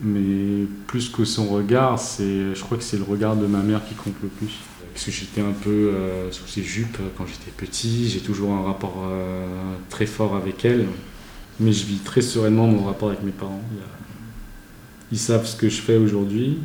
[0.00, 3.96] Mais plus que son regard, je crois que c'est le regard de ma mère qui
[3.96, 4.60] compte le plus
[4.92, 8.08] parce que j'étais un peu euh, sur ses jupes quand j'étais petit.
[8.08, 10.86] J'ai toujours un rapport euh, très fort avec elle,
[11.58, 13.64] mais je vis très sereinement mon rapport avec mes parents.
[15.10, 16.58] Ils savent ce que je fais aujourd'hui.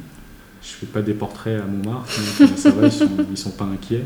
[0.68, 4.04] Je fais pas des portraits à Montmartre, mais ça va, ils sont, sont pas inquiets.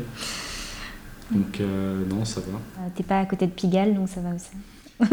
[1.30, 2.58] Donc euh, non, ça va.
[2.94, 4.52] T'es pas à côté de Pigalle, donc ça va aussi.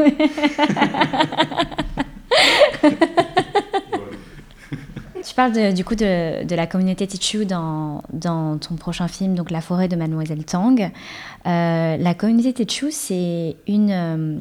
[5.30, 9.62] Tu parles du coup de, la communauté Tichu dans, dans, ton prochain film, donc La
[9.62, 10.82] forêt de Mademoiselle Tang.
[10.82, 14.40] Euh, la communauté Tichu, c'est une, euh,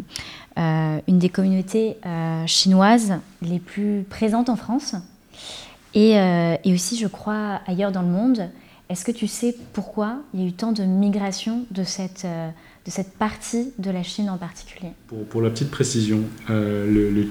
[0.58, 1.98] euh, une des communautés
[2.46, 4.94] chinoises les plus présentes en France
[5.94, 6.12] et,
[6.64, 8.48] et, aussi, je crois, ailleurs dans le monde.
[8.88, 12.26] Est-ce que tu sais pourquoi il y a eu tant de migration de cette
[12.88, 14.92] de cette partie de la Chine en particulier?
[15.28, 17.26] Pour, la petite précision, euh, le, le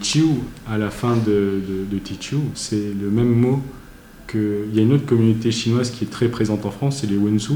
[0.69, 3.59] à la fin de, de, Tichu, c'est le même mot
[4.27, 4.67] que.
[4.69, 7.17] Il y a une autre communauté chinoise qui est très présente en France, c'est les
[7.17, 7.53] Wensu.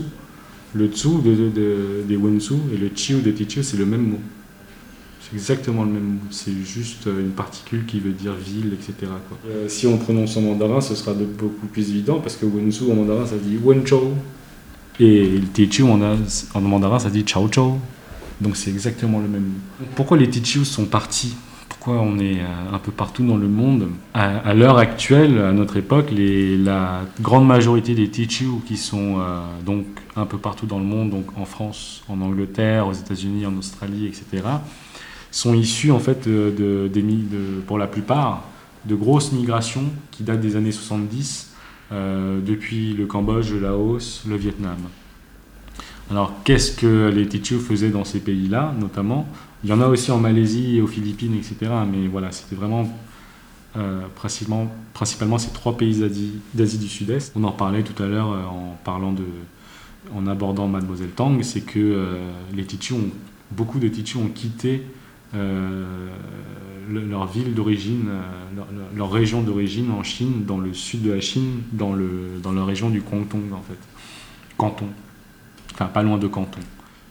[0.73, 4.19] Le Tsu de, des Wensu et le Chiu de Tichu, c'est le même mot.
[5.31, 6.19] C'est exactement le même mot.
[6.29, 9.11] C'est juste une particule qui veut dire ville, etc.
[9.47, 12.91] Euh, si on prononce en mandarin, ce sera de beaucoup plus évident parce que Wensu
[12.91, 14.11] en mandarin, ça dit Wenchou.
[14.99, 17.77] Et le Tichu en, en mandarin, ça dit Chao Chou.
[18.41, 19.51] Donc c'est exactement le même.
[19.95, 21.35] Pourquoi les Tichus sont partis?
[21.69, 23.87] Pourquoi on est euh, un peu partout dans le monde?
[24.13, 29.39] À, l'heure actuelle, à notre époque, les, la grande majorité des Tichus qui sont euh,
[29.65, 33.57] donc un peu partout dans le monde, donc en France, en Angleterre, aux États-Unis, en
[33.57, 34.43] Australie, etc.,
[35.31, 36.53] sont issus en fait de,
[36.93, 38.43] de, pour la plupart
[38.85, 41.51] de grosses migrations qui datent des années 70
[41.91, 44.77] euh, depuis le Cambodge, le Laos, le Vietnam.
[46.09, 49.27] Alors, qu'est-ce que les Tichus faisaient dans ces pays-là, notamment?
[49.63, 51.71] Il y en a aussi en Malaisie et aux Philippines, etc.
[51.89, 52.89] Mais voilà, c'était vraiment
[53.77, 55.97] euh, principalement, principalement ces trois pays
[56.53, 57.31] d'Asie du Sud-Est.
[57.35, 59.23] On en parlait tout à l'heure en parlant de,
[60.13, 62.17] en abordant Mademoiselle Tang, c'est que
[62.53, 63.09] les Tichus ont,
[63.51, 64.83] beaucoup de Tichus ont quitté
[65.33, 68.09] leur ville d'origine,
[68.95, 72.65] leur, région d'origine en Chine, dans le sud de la Chine, dans, le, dans la
[72.65, 73.79] région du Canton en fait.
[74.57, 74.87] Canton.
[75.73, 76.59] Enfin, pas loin de Canton.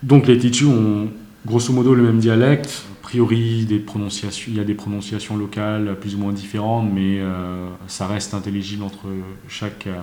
[0.02, 1.08] Donc les Tichus ont
[1.46, 2.84] grosso modo le même dialecte.
[2.92, 7.18] A priori, des prononciations, il y a des prononciations locales plus ou moins différentes, mais
[7.18, 9.06] euh, ça reste intelligible entre
[9.48, 10.00] chaque, euh,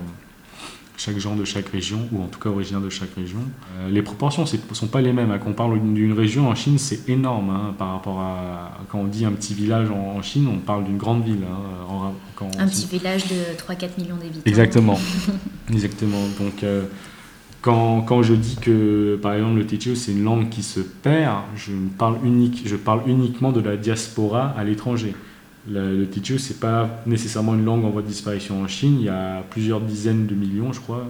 [0.97, 3.39] chaque genre de chaque région, ou en tout cas originaire de chaque région.
[3.79, 5.37] Euh, les proportions ne sont pas les mêmes.
[5.41, 8.79] Quand on parle d'une région en Chine, c'est énorme hein, par rapport à.
[8.89, 11.43] Quand on dit un petit village en, Chine, on parle d'une grande ville.
[11.43, 12.13] Hein,
[12.59, 14.41] un petit village de 3-4 millions d'habitants.
[14.45, 14.99] Exactement.
[15.71, 16.21] Exactement.
[16.39, 16.65] Donc.
[17.59, 21.41] Quand, quand, je dis que, par exemple, le Techiu, c'est une langue qui se perd,
[21.55, 25.15] je parle, unique, je parle uniquement de la diaspora à l'étranger.
[25.69, 26.07] Le, le
[26.37, 28.97] ce n'est pas nécessairement une langue en voie de disparition en Chine.
[28.99, 31.07] Il y a plusieurs dizaines de millions, je crois,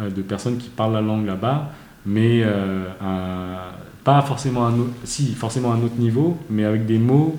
[0.00, 1.72] euh, de personnes qui parlent la langue là-bas,
[2.04, 2.84] mais euh,
[4.04, 7.36] pas forcément un autre, si, forcément à un autre niveau, mais avec des mots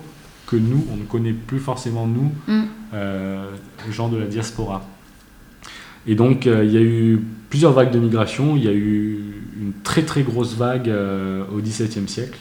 [0.48, 2.64] que nous, on ne connaît plus forcément, nous, mm.
[2.94, 3.46] euh,
[3.92, 4.84] gens de la diaspora.
[6.08, 8.56] Et donc, euh, il y a eu plusieurs vagues de migration.
[8.56, 9.20] Il y a eu
[9.62, 10.92] une très très grosse vague
[11.54, 12.40] au XVIIe siècle.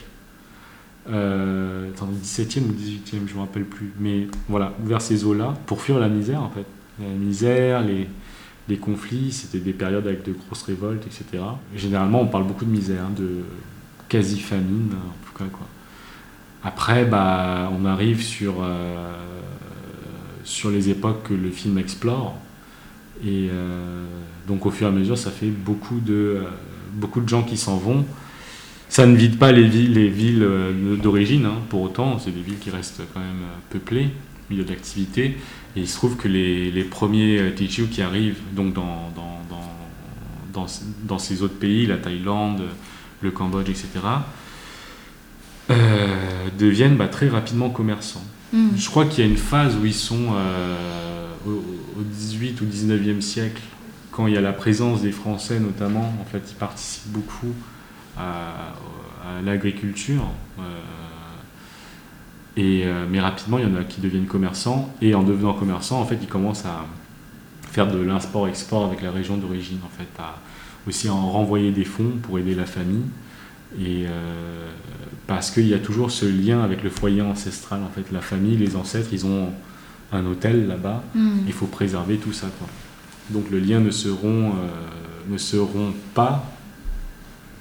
[1.09, 3.91] Euh, attends, 17e ou 18e, je ne me rappelle plus.
[3.99, 6.65] Mais voilà, vers ces eaux-là, pour fuir la misère en fait.
[6.99, 11.43] La misère, les, conflits, c'était des périodes avec de grosses révoltes, etc.
[11.75, 13.39] généralement, on parle beaucoup de misère, hein, de
[14.09, 15.49] quasi-famine, en tout cas.
[15.51, 15.65] Quoi.
[16.63, 18.55] Après, bah, on arrive sur,
[20.43, 22.35] sur les époques que le film explore.
[23.23, 24.05] Et euh,
[24.47, 26.41] donc au fur et à mesure, ça fait beaucoup de, euh,
[26.93, 28.05] beaucoup de gens qui s'en vont.
[28.89, 32.41] Ça ne vide pas les villes, les villes euh, d'origine, hein, pour autant, c'est des
[32.41, 34.09] villes qui restent quand même peuplées,
[34.49, 35.37] milieu d'activité.
[35.75, 39.39] Et il se trouve que les, les premiers Tichu qui arrivent donc dans, dans,
[40.51, 40.65] dans,
[41.03, 42.63] dans, ces autres pays, la Thaïlande,
[43.21, 43.87] le Cambodge, etc.,
[46.57, 48.23] deviennent bah, très rapidement commerçants.
[48.51, 48.69] Hmm.
[48.75, 50.33] Je crois qu'il y a une phase où ils sont
[51.45, 51.61] au,
[52.01, 53.61] 18 ou 19e siècle,
[54.11, 57.53] quand il y a la présence des Français notamment, en fait, ils participent beaucoup
[58.19, 60.23] à, l'agriculture.
[60.59, 60.61] Euh,
[62.57, 66.01] et, euh, mais rapidement, il y en a qui deviennent commerçants, et en devenant commerçants,
[66.01, 66.85] en fait, ils commencent à
[67.71, 70.35] faire de l'import-export avec la région d'origine, en fait, à
[70.87, 73.03] aussi en renvoyer des fonds pour aider la famille.
[73.79, 74.67] Et euh,
[75.27, 78.57] parce qu'il y a toujours ce lien avec le foyer ancestral, en fait, la famille,
[78.57, 79.53] les ancêtres, ils ont
[80.11, 81.03] un hôtel là-bas.
[81.13, 81.39] Hmm.
[81.45, 82.47] Il faut préserver tout ça.
[82.57, 82.67] Quoi.
[83.29, 86.51] Donc le lien ne se rompt, euh, ne se rompt pas,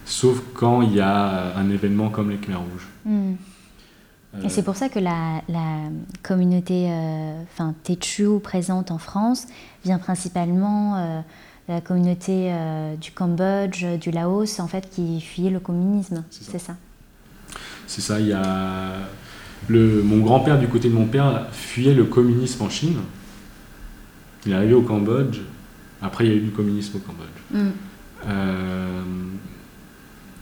[0.08, 2.88] sauf quand il y a un événement comme les Khmer Rouges.
[3.04, 3.34] Hmm.
[4.34, 5.90] Euh, Et c'est pour ça que la, la
[6.22, 9.46] communauté euh, enfin, Techu présente en France
[9.84, 11.22] vient principalement
[11.68, 12.52] de la communauté
[13.00, 16.24] du Cambodge, du Laos, en fait, qui fuyait le communisme.
[16.30, 16.76] C'est ça.
[17.86, 18.20] C'est ça.
[18.20, 18.92] Il y a
[19.70, 22.98] mon grand-père, du côté de mon père, fuyait le communisme en Chine.
[24.46, 25.40] Il est arrivé au Cambodge.
[26.00, 27.28] Après, il y a eu du communisme au Cambodge.
[27.50, 27.70] Mm.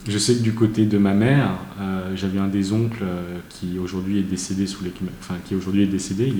[0.06, 1.50] Euh, je sais que du côté de ma mère,
[1.80, 5.86] euh, j'avais un des oncles euh, qui aujourd'hui est décédé sous les, enfin il est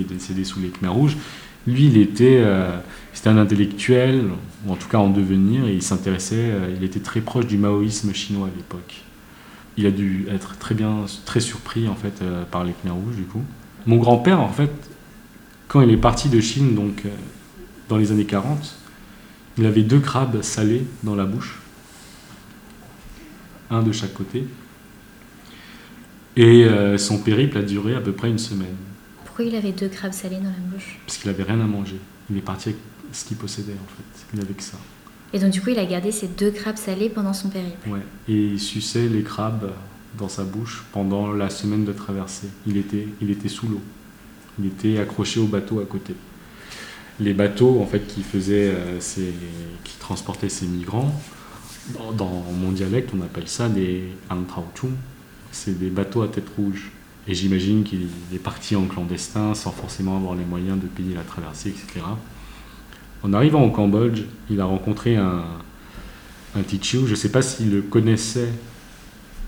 [0.05, 1.17] décédé sous les Khmer rouges.
[1.67, 2.45] Lui, il était,
[3.13, 4.23] c'était un intellectuel,
[4.65, 8.15] ou en tout cas en devenir, et il s'intéressait, il était très proche du maoïsme
[8.15, 9.03] chinois à l'époque
[9.77, 13.17] il a dû être très bien, très surpris en fait euh, par les Khmer rouges
[13.17, 13.43] du coup.
[13.87, 14.71] Mon grand-père en fait,
[15.69, 17.11] quand il est parti de Chine donc euh,
[17.89, 18.77] dans les années 40,
[19.59, 21.61] il avait deux crabes salés dans la bouche,
[23.71, 24.45] un de chaque côté,
[26.37, 28.77] et euh, son périple a duré à peu près une semaine.
[29.25, 30.99] Pourquoi il avait deux crabes salés dans la bouche?
[31.07, 31.99] Parce qu'il avait rien à manger.
[32.31, 32.81] Il est parti avec
[33.13, 34.27] ce qu'il possédait en fait.
[34.35, 34.77] Il n'avait que ça.
[35.33, 37.89] Et donc du coup, il a gardé ces deux crabes salés pendant son périple.
[37.89, 38.01] Ouais.
[38.29, 39.73] Et il suçait les crabes
[40.19, 42.49] dans sa bouche pendant la semaine de traversée.
[42.67, 43.81] Il était, il était sous l'eau.
[44.59, 46.15] Il était accroché au bateau à côté.
[47.19, 49.33] Les bateaux en fait qui faisaient, euh, ces,
[49.85, 51.19] qui transportaient ces migrants,
[52.17, 54.95] dans, mon dialecte, on appelle ça des antraochum.
[55.53, 56.91] C'est des bateaux à tête rouge.
[57.29, 61.23] Et j'imagine qu'il est parti en clandestin sans forcément avoir les moyens de payer la
[61.23, 62.05] traversée, etc.
[63.23, 65.45] En arrivant au Cambodge, il a rencontré un,
[66.55, 68.51] un Je ne sais pas s'il le connaissait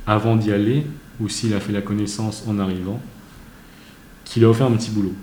[0.07, 0.87] avant d'y aller
[1.21, 3.01] ou s'il a fait la connaissance en arrivant,
[4.25, 5.15] qui lui a offert un petit boulot.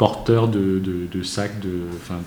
[0.00, 0.80] Porteur de,
[1.22, 2.20] sacs de, enfin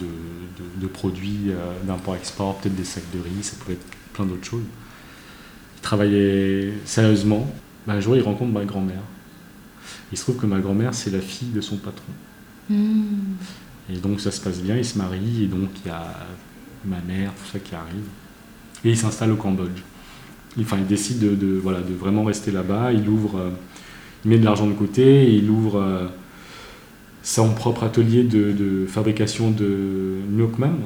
[0.79, 1.55] de, produits euh,
[1.87, 4.61] d'import-export, peut-être des sacs de riz, ça pouvait être plein d'autres choses.
[5.77, 7.51] Il travaillait sérieusement
[7.87, 9.01] bah, un jour, il rencontre ma grand-mère.
[10.11, 12.13] Il se trouve que ma grand-mère, c'est la fille de son patron.
[12.69, 13.37] Hmm.
[13.91, 16.13] Et donc ça se passe bien, il se marie, et donc il y a
[16.85, 18.05] ma mère, tout ça qui arrive.
[18.85, 19.81] Et il s'installe au Cambodge.
[20.59, 22.93] Enfin, il décide de, voilà, de vraiment rester là-bas.
[22.93, 23.49] Il ouvre, euh,
[24.25, 26.07] il met de l'argent de côté, et il ouvre euh,
[27.23, 30.77] son propre atelier de, fabrication de Nyokmam.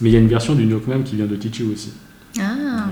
[0.00, 1.92] Mais il y a une version du Nyokmam qui vient de Tichu aussi.
[2.38, 2.88] Ah.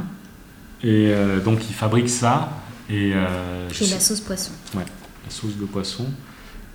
[0.83, 2.61] Et euh, donc il fabrique ça.
[2.89, 4.53] Et, et la sauce poisson.
[4.75, 4.85] Ouais,
[5.25, 6.07] la sauce de poisson.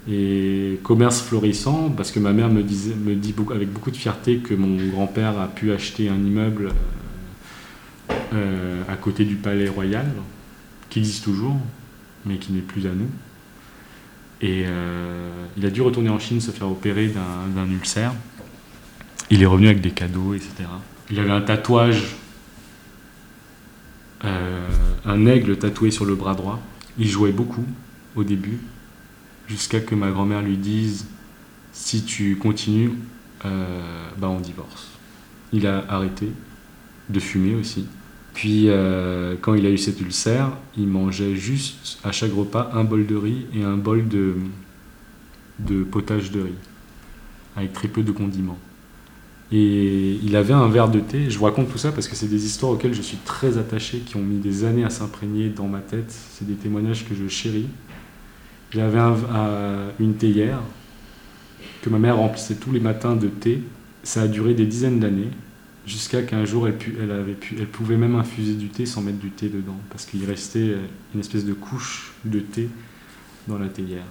[0.07, 3.97] Et commerce florissant, parce que ma mère me, disait, me dit beaucoup, avec beaucoup de
[3.97, 6.71] fierté que mon grand-père a pu acheter un immeuble
[8.33, 10.07] euh, à côté du palais royal,
[10.89, 11.57] qui existe toujours,
[12.25, 13.09] mais qui n'est plus à nous.
[14.41, 18.13] Et euh, il a dû retourner en Chine se faire opérer d'un ulcère.
[19.29, 20.51] Il est revenu avec des cadeaux, etc.
[21.11, 22.15] Il avait un tatouage,
[24.23, 24.67] euh,
[25.05, 26.59] un aigle tatoué sur le bras droit.
[26.97, 27.65] Il jouait beaucoup
[28.15, 28.59] au début
[29.47, 31.07] jusqu'à que ma grand-mère lui dise
[31.71, 32.91] si tu continues,
[33.45, 34.89] euh, bah on divorce.
[35.51, 36.31] Il a arrêté
[37.09, 37.87] de fumer aussi.
[38.33, 42.83] Puis euh, quand il a eu cet ulcère, il mangeait juste à chaque repas un
[42.83, 44.35] bol de riz et un bol de,
[45.59, 46.53] de potage de riz,
[47.55, 48.59] avec très peu de condiments.
[49.51, 51.29] Et il avait un verre de thé.
[51.29, 53.99] Je vous raconte tout ça parce que c'est des histoires auxquelles je suis très attaché,
[53.99, 56.11] qui ont mis des années à s'imprégner dans ma tête.
[56.31, 57.67] C'est des témoignages que je chéris.
[58.71, 58.99] J'avais
[59.99, 60.59] une théière
[61.81, 63.63] que ma mère remplissait tous les matins de thé.
[64.03, 65.31] Ça a duré des dizaines d'années,
[65.89, 69.31] jusqu'à qu'un jour elle, avait pu, elle pouvait même infuser du thé sans mettre du
[69.31, 70.75] thé dedans, parce qu'il restait
[71.13, 72.69] une espèce de couche de thé
[73.47, 74.05] dans la théière.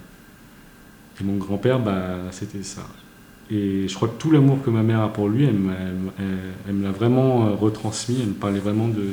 [1.19, 2.81] Et mon grand-père, bah, c'était ça.
[3.49, 6.91] Et je crois que tout l'amour que ma mère a pour lui, elle, me l'a
[6.91, 9.07] vraiment euh, retransmis, elle me parlait vraiment de,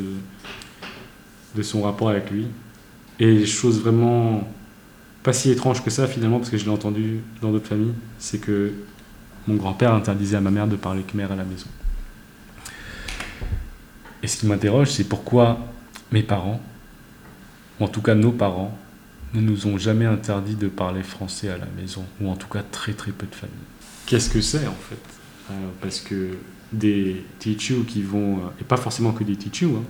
[1.54, 2.46] de son rapport avec lui.
[3.18, 4.46] Et chose vraiment
[5.22, 8.38] pas si étrange que ça finalement, parce que je l'ai entendu dans d'autres familles, c'est
[8.38, 8.72] que
[9.48, 11.66] mon grand-père interdisait à ma mère de parler khmer à la maison.
[14.26, 15.56] Et ce qui m'interroge, c'est pourquoi
[16.10, 16.60] mes parents,
[17.78, 18.76] ou en tout cas nos parents,
[19.34, 22.64] ne nous ont jamais interdit de parler français à la maison, ou en tout cas
[22.64, 23.54] très très peu de familles.
[24.04, 24.98] Qu'est-ce que c'est en fait?
[25.52, 26.30] Euh, Parce que
[26.72, 29.84] des Tichu qui vont, euh, et pas forcément que des Tichu, hein,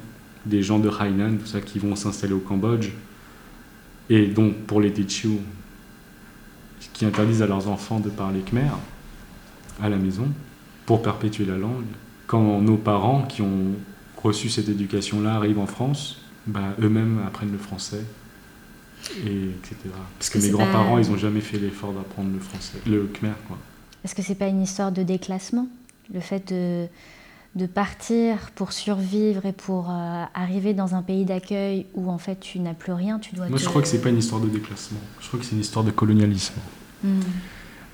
[0.45, 2.91] des gens de Hainan, tout ça, qui vont s'installer au Cambodge,
[4.11, 5.39] et donc pour les Tichu
[6.93, 8.69] qui interdisent à leurs enfants de parler khmer
[9.83, 10.29] à la maison
[10.85, 11.87] pour perpétuer la langue,
[12.27, 13.73] quand nos parents qui ont
[14.17, 18.05] reçu cette éducation-là arrivent en France, bah, eux-mêmes apprennent le français,
[19.25, 19.77] et etc.
[20.19, 23.35] Parce que mes grands-parents, ils n'ont jamais fait l'effort d'apprendre le français, le khmer.
[23.47, 23.59] Quoi.
[24.05, 25.69] Est-ce que c'est pas une histoire de déclassement
[26.13, 26.87] Le fait de
[27.57, 32.39] de partir pour survivre et pour euh, arriver dans un pays d'accueil où en fait
[32.39, 33.49] tu n'as plus rien, tu dois.
[33.49, 35.01] Moi, je crois que c'est pas une histoire de déclassement.
[35.21, 36.55] Je crois que c'est une histoire de colonialisme.
[37.03, 37.21] Hmm.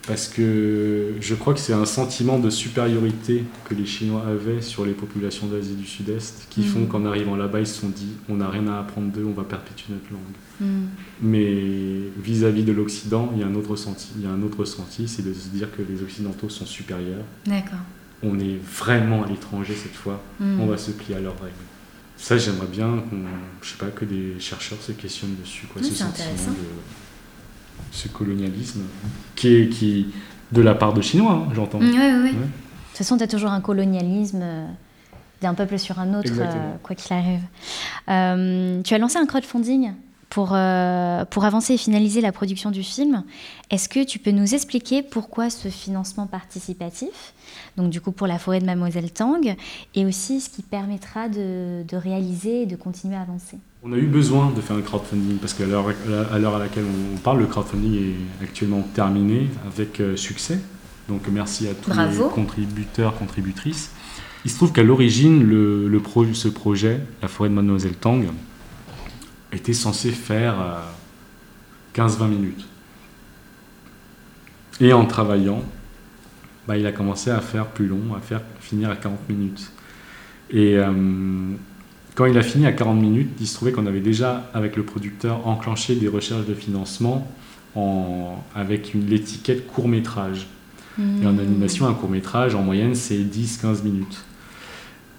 [0.07, 4.85] Parce que je crois que c'est un sentiment de supériorité que les Chinois avaient sur
[4.85, 6.89] les populations d'Asie du Sud-Est qui font hmm.
[6.89, 9.45] qu'en arrivant là-bas, ils se sont dit on n'a rien à apprendre d'eux, on va
[9.45, 10.21] perpétuer notre langue.
[10.61, 10.87] Hmm.
[11.21, 14.09] Mais vis-à-vis de l'Occident, il y a un autre ressenti.
[14.17, 17.25] Il y a un autre ressenti, c'est de se dire que les Occidentaux sont supérieurs.
[17.47, 17.79] D'accord
[18.23, 20.61] on est vraiment à l'étranger cette fois, hmm.
[20.61, 21.55] on va se plier à leurs règles.
[22.17, 23.03] Ça, j'aimerais bien
[23.61, 27.02] je sais pas, que des chercheurs se questionnent dessus, quoi, ce sentiment de
[27.93, 28.83] ce colonialisme
[29.37, 30.09] qui est qui
[30.51, 31.79] de la part de Chinois, hein, j'entends.
[31.79, 32.31] Oui, oui, oui.
[32.31, 34.67] De toute façon, tu as toujours un colonialisme euh,
[35.41, 37.41] d'un peuple sur un autre, euh, quoi qu'il arrive.
[38.11, 39.93] Euh, tu as lancé un crowdfunding?
[40.33, 43.23] Pour, euh, pour avancer et finaliser la production du film.
[43.69, 47.35] Est-ce que tu peux nous expliquer pourquoi ce financement participatif,
[47.77, 49.55] donc du coup pour la forêt de Mademoiselle Tang,
[49.95, 53.59] et aussi ce qui permettra de, de réaliser et de continuer à avancer?
[53.83, 55.89] On a eu besoin de faire un crowdfunding parce qu'à l'heure
[56.33, 60.59] à, laquelle on parle, le crowdfunding est actuellement terminé avec euh, succès.
[61.11, 63.91] Donc merci à tous les contributeurs, contributrices.
[64.47, 66.03] Il se trouve qu'à l'origine, le, le
[66.33, 68.25] ce projet, la forêt de Mademoiselle Tang,
[69.53, 70.57] était censé faire
[71.95, 72.67] 15-20 euh, minutes.
[74.81, 75.63] Et en travaillant,
[76.67, 79.71] bah, il a commencé à faire plus long, à faire finir à 40 minutes.
[80.51, 80.93] Et euh,
[82.15, 84.85] quand il a fini à 40 minutes, il se trouvait qu'on avait déjà, avec le
[84.85, 87.31] producteur, enclenché des recherches de financement
[87.75, 90.47] en, avec l'étiquette court métrage.
[90.99, 91.39] Et en mmh.
[91.39, 94.25] animation, un court métrage, en moyenne, c'est 10-15 minutes.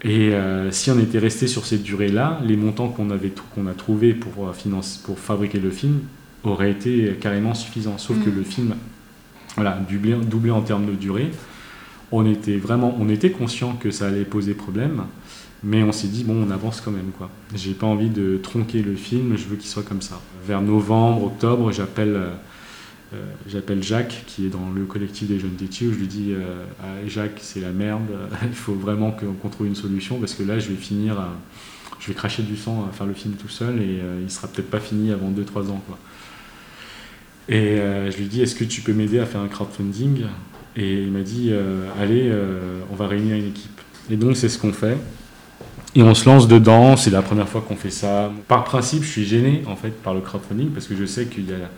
[0.03, 3.73] Et euh, si on était resté sur cette durée-là, les montants qu'on avait qu'on a
[3.73, 6.01] trouvés pour, euh, financer, pour fabriquer le film
[6.43, 7.97] auraient été carrément suffisants.
[7.97, 8.35] Sauf que mm.
[8.35, 8.75] le film,
[9.55, 11.31] voilà, doublé, doublé en termes de durée,
[12.11, 15.03] on était vraiment, on était conscient que ça allait poser problème.
[15.63, 17.29] Mais on s'est dit, bon, on avance quand même, quoi.
[17.55, 20.19] J'ai pas envie de tronquer le film, je veux qu'il soit comme ça.
[20.45, 22.29] Vers novembre, octobre, j'appelle euh,
[23.47, 26.33] j'appelle Jacques, qui est dans le collectif des jeunes têtus, je lui dis
[26.81, 28.09] ah, Jacques, c'est la merde,
[28.43, 31.17] il faut vraiment qu'on trouve une solution, parce que là, je vais finir
[31.99, 34.69] Je vais cracher du sang à faire le film tout seul, et il sera peut-être
[34.69, 35.83] pas fini avant 2-3 ans.
[37.49, 40.25] Et je lui dis Est-ce que tu peux m'aider à faire un crowdfunding?
[40.75, 41.51] Et il m'a dit
[41.99, 42.31] Allez,
[42.91, 43.81] on va réunir une équipe.
[44.09, 44.97] Et donc, c'est ce qu'on fait.
[45.95, 48.31] Et on se lance dedans, c'est la première fois qu'on fait ça.
[48.47, 51.47] Par principe, je suis gêné en fait par le crowdfunding parce que je sais qu'il
[51.47, 51.69] y a,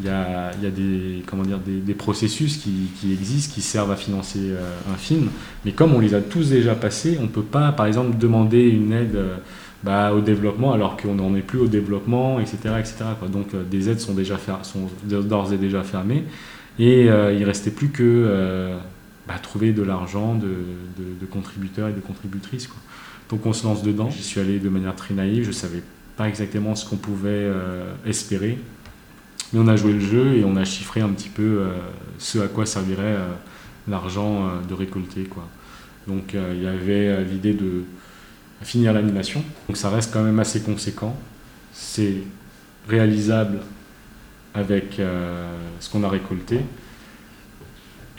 [0.00, 4.38] il y a, il des, comment dire, des, processus qui, existent, qui servent à financer
[4.40, 5.28] euh, un film.
[5.64, 8.68] Mais comme on les a tous déjà passés, on ne peut pas, par exemple, demander
[8.68, 9.36] une aide euh,
[9.84, 12.58] bah, au développement alors qu'on n'en est plus au développement, etc.
[12.78, 12.96] etc.
[13.32, 14.38] Donc euh, des aides sont déjà
[15.04, 16.24] d'ores et déjà fermées.
[16.78, 18.70] Et il ne restait plus que
[19.28, 22.68] bah, trouver de l'argent de, contributeurs et de contributrices.
[22.68, 22.78] Quoi.
[23.28, 24.10] Donc on se lance dedans.
[24.10, 25.82] J'y suis allé de manière très naïve, je ne savais
[26.16, 28.58] pas exactement ce qu'on pouvait euh, espérer.
[29.52, 31.72] Mais on a joué le jeu et on a chiffré un petit peu euh,
[32.18, 33.28] ce à quoi servirait euh,
[33.88, 35.24] l'argent de récolter.
[35.24, 35.46] Quoi.
[36.06, 37.82] Donc il y avait l'idée de
[38.62, 39.42] finir l'animation.
[39.68, 41.16] Donc ça reste quand même assez conséquent.
[41.72, 42.18] C'est
[42.88, 43.60] réalisable
[44.54, 45.00] avec
[45.80, 46.60] ce qu'on a récolté.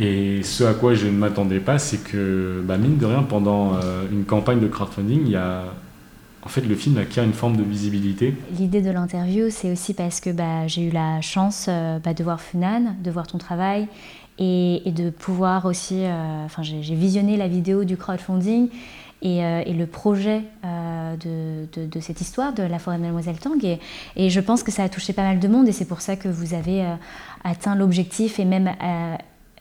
[0.01, 3.75] Et ce à quoi je ne m'attendais pas, c'est que, bah, mine de rien, pendant
[3.75, 5.65] euh, une campagne de crowdfunding, il y a,
[6.43, 8.35] en fait, le film acquiert une forme de visibilité.
[8.57, 12.23] L'idée de l'interview, c'est aussi parce que bah, j'ai eu la chance euh, bah, de
[12.23, 13.87] voir Funan, de voir ton travail
[14.39, 16.03] et, de pouvoir aussi.
[16.03, 18.69] Euh, enfin, j'ai visionné la vidéo du crowdfunding
[19.21, 23.63] et, et le projet de, cette histoire de la forêt de Mademoiselle Tang.
[24.15, 26.15] Et, je pense que ça a touché pas mal de monde et c'est pour ça
[26.15, 26.83] que vous avez
[27.43, 28.71] atteint l'objectif et même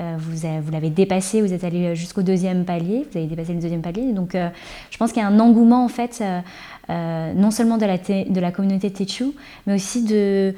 [0.00, 3.82] euh, vous, l'avez dépassé, vous êtes allé jusqu'au deuxième palier, vous avez dépassé le deuxième
[3.82, 4.12] palier.
[4.12, 4.48] Donc euh,
[4.90, 6.40] je pense qu'il y a un engouement en fait, euh,
[6.88, 9.32] non seulement de la, communauté Techu,
[9.66, 10.54] mais aussi de,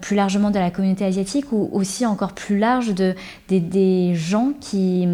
[0.00, 3.14] plus largement de la communauté asiatique ou aussi encore plus large de,
[3.48, 5.06] des, gens qui,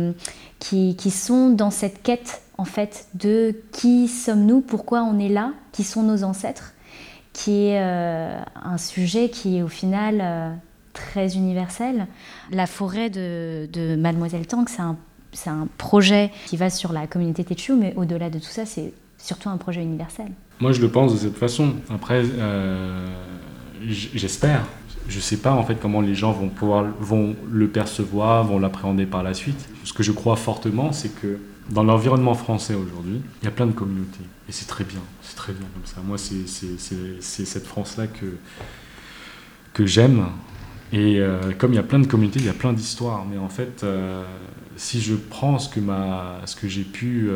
[0.58, 5.84] qui, sont dans cette quête en fait de qui sommes-nous, pourquoi on est là, qui
[5.84, 6.72] sont nos ancêtres,
[7.34, 10.58] qui est un sujet qui au final
[10.92, 12.06] très universel.
[12.50, 14.96] La forêt de, Mademoiselle Tank, c'est un,
[15.46, 19.48] un, projet qui va sur la communauté Techu, mais au-delà de tout ça, c'est surtout
[19.48, 20.28] un projet universel.
[20.62, 21.74] Moi, je le pense de cette façon.
[21.90, 23.08] Après, euh,
[23.84, 24.64] j'espère.
[25.08, 28.60] Je ne sais pas en fait comment les gens vont pouvoir vont le percevoir, vont
[28.60, 29.68] l'appréhender par la suite.
[29.82, 33.66] Ce que je crois fortement, c'est que dans l'environnement français aujourd'hui, il y a plein
[33.66, 34.22] de communautés.
[34.48, 35.96] Et c'est très bien, c'est très bien comme ça.
[36.04, 38.26] Moi, c'est cette France-là que,
[39.72, 40.26] que j'aime.
[40.92, 43.26] Et euh, comme il y a plein de communautés, il y a plein d'histoires.
[43.28, 44.22] Mais en fait, euh,
[44.76, 47.30] si je prends ce que, que j'ai pu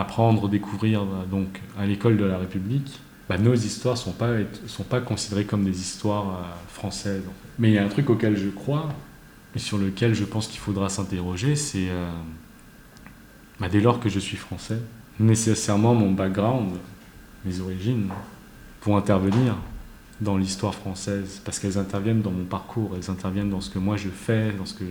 [0.00, 4.32] apprendre, découvrir donc, à l'école de la République, bah, nos histoires sont pas,
[4.66, 7.24] sont pas considérées comme des histoires françaises.
[7.58, 8.88] Mais il y a un truc auquel je crois,
[9.54, 11.88] et sur lequel je pense qu'il faudra s'interroger, c'est
[13.60, 14.78] bah, dès lors que je suis français,
[15.20, 16.70] nécessairement mon background,
[17.44, 18.08] mes origines,
[18.82, 19.56] vont intervenir
[20.20, 23.96] dans l'histoire française, parce qu'elles interviennent dans mon parcours, elles interviennent dans ce que moi
[23.96, 24.84] je fais, dans ce que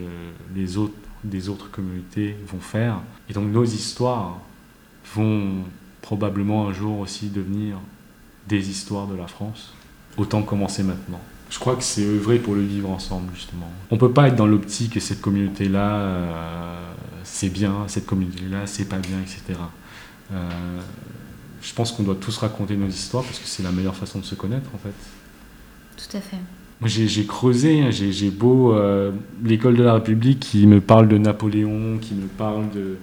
[0.56, 0.94] les autres
[1.24, 3.02] des autres communautés vont faire.
[3.30, 4.40] Et donc nos histoires
[5.16, 5.64] vont
[6.02, 7.78] probablement un jour aussi devenir
[8.48, 9.74] des histoires de la France.
[10.18, 11.20] Autant commencer maintenant.
[11.50, 13.70] Je crois que c'est œuvrer pour le vivre ensemble, justement.
[13.92, 16.94] On ne peut pas être dans l'optique que cette communauté-là, euh,
[17.24, 19.60] c'est bien, cette communauté-là, c'est pas bien, etc.
[20.34, 20.50] Euh,
[21.62, 24.26] je pense qu'on doit tous raconter nos histoires parce que c'est la meilleure façon de
[24.26, 24.94] se connaître, en fait.
[25.96, 26.38] Tout à fait.
[26.80, 29.12] Moi, j'ai creusé, hein, j'ai beau euh,
[29.44, 32.98] l'école de la République qui me parle de Napoléon, qui me parle de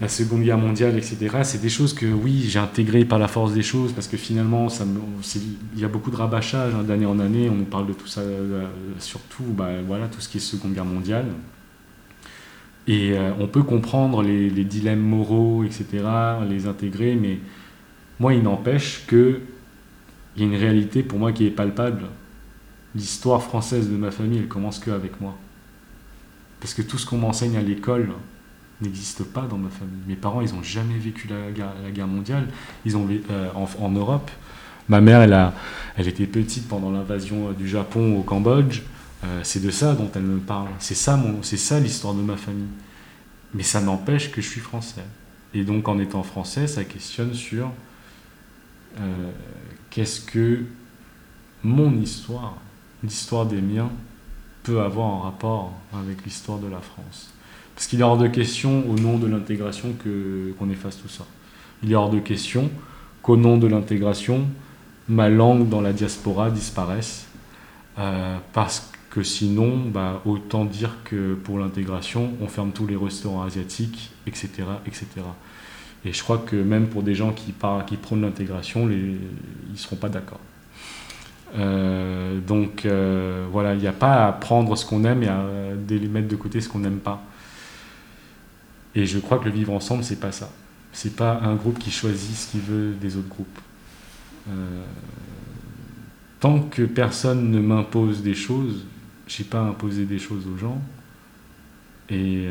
[0.00, 1.38] la Seconde Guerre mondiale, etc.
[1.42, 4.68] C'est des choses que, oui, j'ai intégrées par la force des choses, parce que finalement,
[5.74, 7.48] il y a beaucoup de rabâchage hein, d'année en année.
[7.48, 8.66] On nous parle de tout ça, euh,
[8.98, 11.26] surtout, bah, voilà, tout ce qui est Seconde Guerre mondiale.
[12.86, 16.04] Et euh, on peut comprendre les, les, dilemmes moraux, etc.,
[16.48, 17.40] les intégrer, mais
[18.20, 19.40] moi, il n'empêche que
[20.36, 22.04] il y a une réalité pour moi qui est palpable.
[22.94, 25.34] L'histoire française de ma famille, elle commence que avec moi.
[26.60, 28.10] Parce que tout ce qu'on m'enseigne à l'école
[28.80, 30.00] n'existe pas dans ma famille.
[30.06, 32.48] Mes parents, ils n'ont jamais vécu la guerre, la guerre, mondiale.
[32.84, 34.30] Ils ont euh, en, Europe.
[34.88, 35.54] Ma mère, elle, a,
[35.96, 38.82] elle était petite pendant l'invasion euh, du Japon au Cambodge.
[39.24, 40.68] Euh, c'est de ça dont elle me parle.
[40.78, 42.68] C'est ça, c'est ça l'histoire de ma famille.
[43.54, 45.04] Mais ça n'empêche que je suis français.
[45.54, 47.70] Et donc, en étant français, ça questionne sur
[49.00, 49.30] euh,
[49.90, 50.64] qu'est-ce que
[51.62, 52.56] mon histoire,
[53.02, 53.90] l'histoire des miens,
[54.62, 57.30] peut avoir en rapport avec l'histoire de la France.
[57.76, 59.94] Parce qu'il est hors de question, au nom de l'intégration,
[60.58, 61.24] qu'on efface tout ça.
[61.82, 62.70] il est hors de question
[63.22, 64.46] qu'au nom de l'intégration,
[65.08, 67.26] ma langue dans la diaspora disparaisse.
[67.98, 73.42] Euh, parce que sinon, bah, autant dire que pour l'intégration, on ferme tous les restaurants
[73.42, 74.48] asiatiques, etc.
[74.86, 75.06] etc.
[76.04, 77.54] Et je crois que même pour des gens qui,
[77.86, 79.18] qui prônent l'intégration, ils
[79.70, 80.40] ne seront pas d'accord.
[81.56, 85.44] Euh, donc euh, voilà, il n'y a pas à prendre ce qu'on aime et à
[86.10, 87.22] mettre de côté ce qu'on n'aime pas.
[88.96, 90.50] Et je crois que le vivre ensemble, c'est pas ça.
[90.92, 93.58] C'est pas un groupe qui choisit ce qu'il veut des autres groupes.
[94.48, 94.82] Euh,
[96.40, 98.84] tant que personne ne m'impose des choses,
[99.28, 100.80] j'ai pas imposé des choses aux gens.
[102.08, 102.46] Et,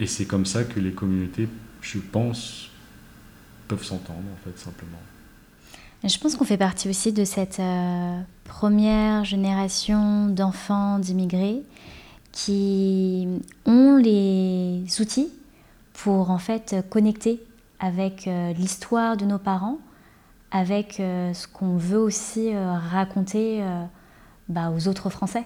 [0.00, 1.48] et c'est comme ça que les communautés,
[1.80, 2.70] je pense,
[3.68, 4.98] peuvent s'entendre, en fait, simplement.
[6.06, 11.62] Je pense qu'on fait partie aussi de cette euh, première génération d'enfants d'immigrés
[12.34, 13.28] qui
[13.64, 15.32] ont les outils
[15.92, 17.40] pour en fait connecter
[17.78, 19.78] avec euh, l'histoire de nos parents,
[20.50, 23.64] avec euh, ce qu'on veut aussi raconter
[24.48, 25.44] bah, aux autres Français.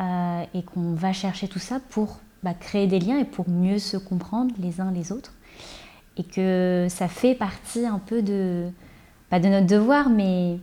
[0.00, 3.96] et qu'on va chercher tout ça pour bah, créer des liens et pour mieux se
[3.96, 5.32] comprendre les uns les autres.
[6.16, 8.68] Et que ça fait partie un peu de,
[9.30, 10.58] pas de notre devoir, mais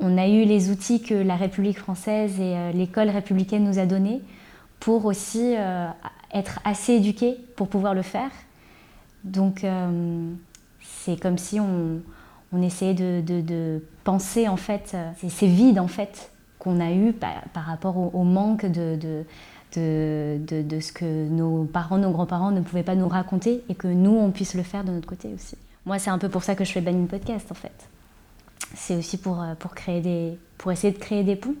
[0.00, 3.86] on a eu les outils que la République française et euh, l'école républicaine nous a
[3.86, 4.20] donnés
[4.80, 5.88] pour aussi euh,
[6.32, 8.30] être assez éduqués pour pouvoir le faire.
[9.24, 10.30] Donc euh,
[10.80, 12.00] c'est comme si on,
[12.62, 14.96] essayait de, penser en fait,
[15.28, 20.92] c'est vide en fait qu'on a eu par, rapport au, manque de, de, de, ce
[20.92, 24.54] que nos parents, nos grands-parents ne pouvaient pas nous raconter et que nous, on puisse
[24.54, 25.56] le faire de notre côté aussi.
[25.84, 27.88] Moi, c'est un peu pour ça que je fais Banning Podcast, en fait.
[28.74, 31.54] C'est aussi pour, euh, pour, créer des, pour essayer de créer des ponts,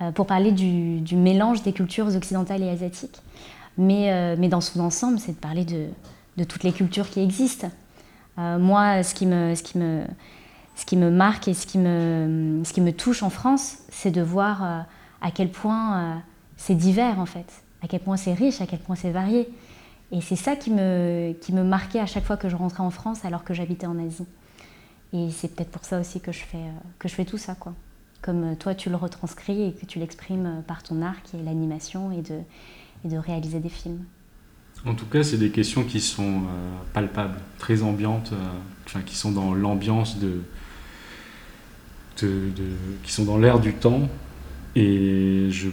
[0.00, 3.20] euh, pour parler du, du, mélange des cultures occidentales et asiatiques.
[3.76, 5.86] Mais, euh, mais dans son ensemble, c'est de parler de,
[6.36, 7.70] de, toutes les cultures qui existent.
[8.36, 10.04] moi, ce qui, me, ce, qui me,
[10.76, 14.10] ce qui me marque et ce qui me, ce qui me touche en France, c'est
[14.10, 14.86] de voir
[15.20, 16.22] à quel point
[16.56, 17.46] c'est divers, en fait,
[17.82, 19.48] à quel point c'est riche, à quel point c'est varié.
[20.12, 22.90] Et c'est ça qui me, qui me marquait à chaque fois que je rentrais en
[22.90, 24.26] France alors que j'habitais en Asie.
[25.12, 27.54] Et c'est peut-être pour ça aussi que je fais, euh, que je fais tout ça.
[27.54, 27.74] Quoi.
[28.22, 31.36] Comme euh, toi, tu le retranscris et que tu l'exprimes euh, par ton art, qui
[31.36, 32.40] est l'animation et de,
[33.04, 34.04] et de réaliser des films.
[34.86, 36.44] En tout cas, c'est des questions qui sont
[36.94, 38.32] palpables, très ambiantes,
[39.04, 40.40] qui sont dans l'ambiance de,
[42.16, 44.08] qui sont dans l'air du temps.
[44.76, 45.68] Et je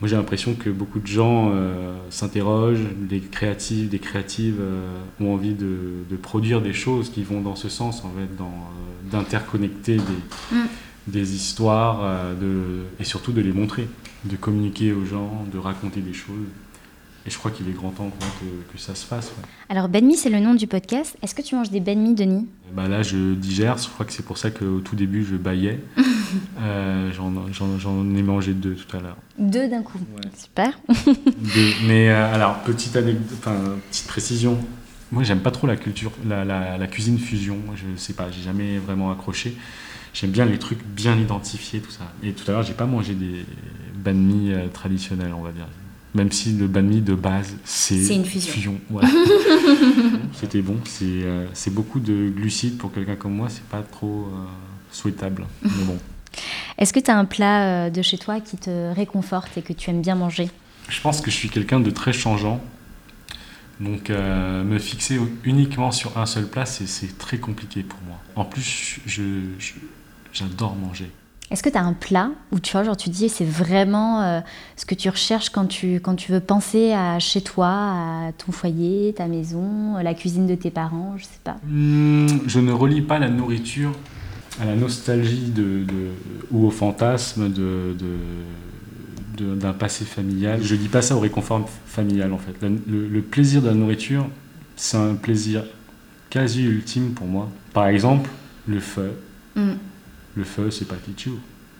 [0.00, 5.34] moi j'ai l'impression que beaucoup de gens euh, s'interrogent, des créatifs, des créatives euh, ont
[5.34, 10.56] envie de, produire des choses qui vont dans ce sens, en fait, euh, d'interconnecter des,
[10.56, 10.66] mm.
[11.06, 12.02] des, histoires
[12.40, 13.88] de, et surtout de les montrer,
[14.24, 16.48] de communiquer aux gens, de raconter des choses.
[17.26, 18.10] Et je crois qu'il est grand temps
[18.40, 19.32] que, que, ça se fasse.
[19.68, 21.16] Alors, Benmi, c'est le nom du podcast.
[21.22, 22.46] Est-ce que tu manges des benmi, Denis?
[22.72, 23.76] Bah Là, je digère.
[23.76, 25.80] Je crois que c'est pour ça qu'au tout début, je baillais.
[26.60, 29.16] euh, J'en ai mangé deux tout à l'heure.
[29.38, 29.98] Deux d'un coup
[30.36, 30.78] Super.
[31.86, 32.98] Mais euh, alors, petite,
[33.34, 33.56] enfin,
[33.90, 34.58] petite précision.
[35.12, 37.58] Moi, j'aime pas trop la culture, la, la, la, cuisine fusion.
[37.74, 39.56] Je sais pas, j'ai jamais vraiment accroché.
[40.14, 42.12] J'aime bien les trucs bien identifiés, tout ça.
[42.22, 43.44] Et tout à l'heure, j'ai pas mangé des
[43.94, 45.66] banh mi euh, traditionnels, on va dire.
[46.14, 48.80] Même si le banh mi de base, c'est une fusion.
[50.32, 50.76] C'était bon.
[51.02, 53.48] Euh, c'est beaucoup de glucides pour quelqu'un comme moi.
[53.48, 54.44] C'est pas trop euh,
[54.90, 55.46] souhaitable.
[55.62, 55.98] Mais bon.
[56.78, 59.72] Est-ce que tu as un plat euh, de chez toi qui te réconforte et que
[59.72, 60.50] tu aimes bien manger?
[60.88, 62.60] Je pense que je suis quelqu'un de très changeant.
[63.78, 68.18] Donc me fixer uniquement sur un seul plat, c'est très compliqué pour moi.
[68.36, 69.00] En plus,
[70.34, 71.10] j'adore manger.
[71.50, 74.40] Est-ce que tu as un plat où tu vois, genre tu dis c'est vraiment euh,
[74.76, 78.52] ce que tu recherches quand tu, quand tu veux penser à chez toi, à ton
[78.52, 81.56] foyer, ta maison, la cuisine de tes parents, je sais pas?
[81.66, 83.92] Hmm, Je ne relie pas la nourriture
[84.60, 85.84] à la nostalgie de,
[86.52, 87.96] ou au fantasme de,
[89.38, 90.60] d'un passé familial.
[90.62, 92.54] Je dis pas ça au réconfort familial en fait.
[92.62, 94.28] Le, plaisir de la nourriture,
[94.76, 95.64] c'est un plaisir
[96.28, 97.48] quasi ultime pour moi.
[97.72, 98.30] Par exemple,
[98.68, 99.12] le feu.
[100.36, 101.30] Le feu, c'est pas Tichu.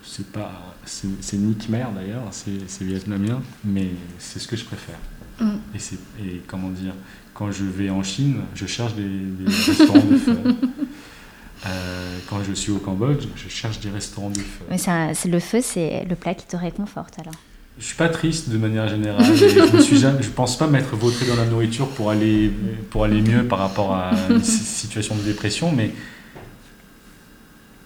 [0.02, 4.98] C'est pas, c'est Nick Mer d'ailleurs, c'est vietnamien, mais c'est ce que je préfère.
[5.40, 5.56] Mm.
[5.74, 6.94] Et, c'est, et comment dire,
[7.34, 10.38] quand je vais en Chine, je cherche des, restaurants de feu.
[11.66, 14.64] Euh, quand je suis au Cambodge, je cherche des restaurants de feu.
[14.70, 17.34] Mais c'est le feu, c'est le plat qui te réconforte alors.
[17.78, 19.22] Je suis pas triste de manière générale.
[19.36, 22.50] je ne suis je pense pas m'être vautré dans la nourriture pour aller
[22.88, 25.90] pour aller mieux par rapport à une situation de dépression, mais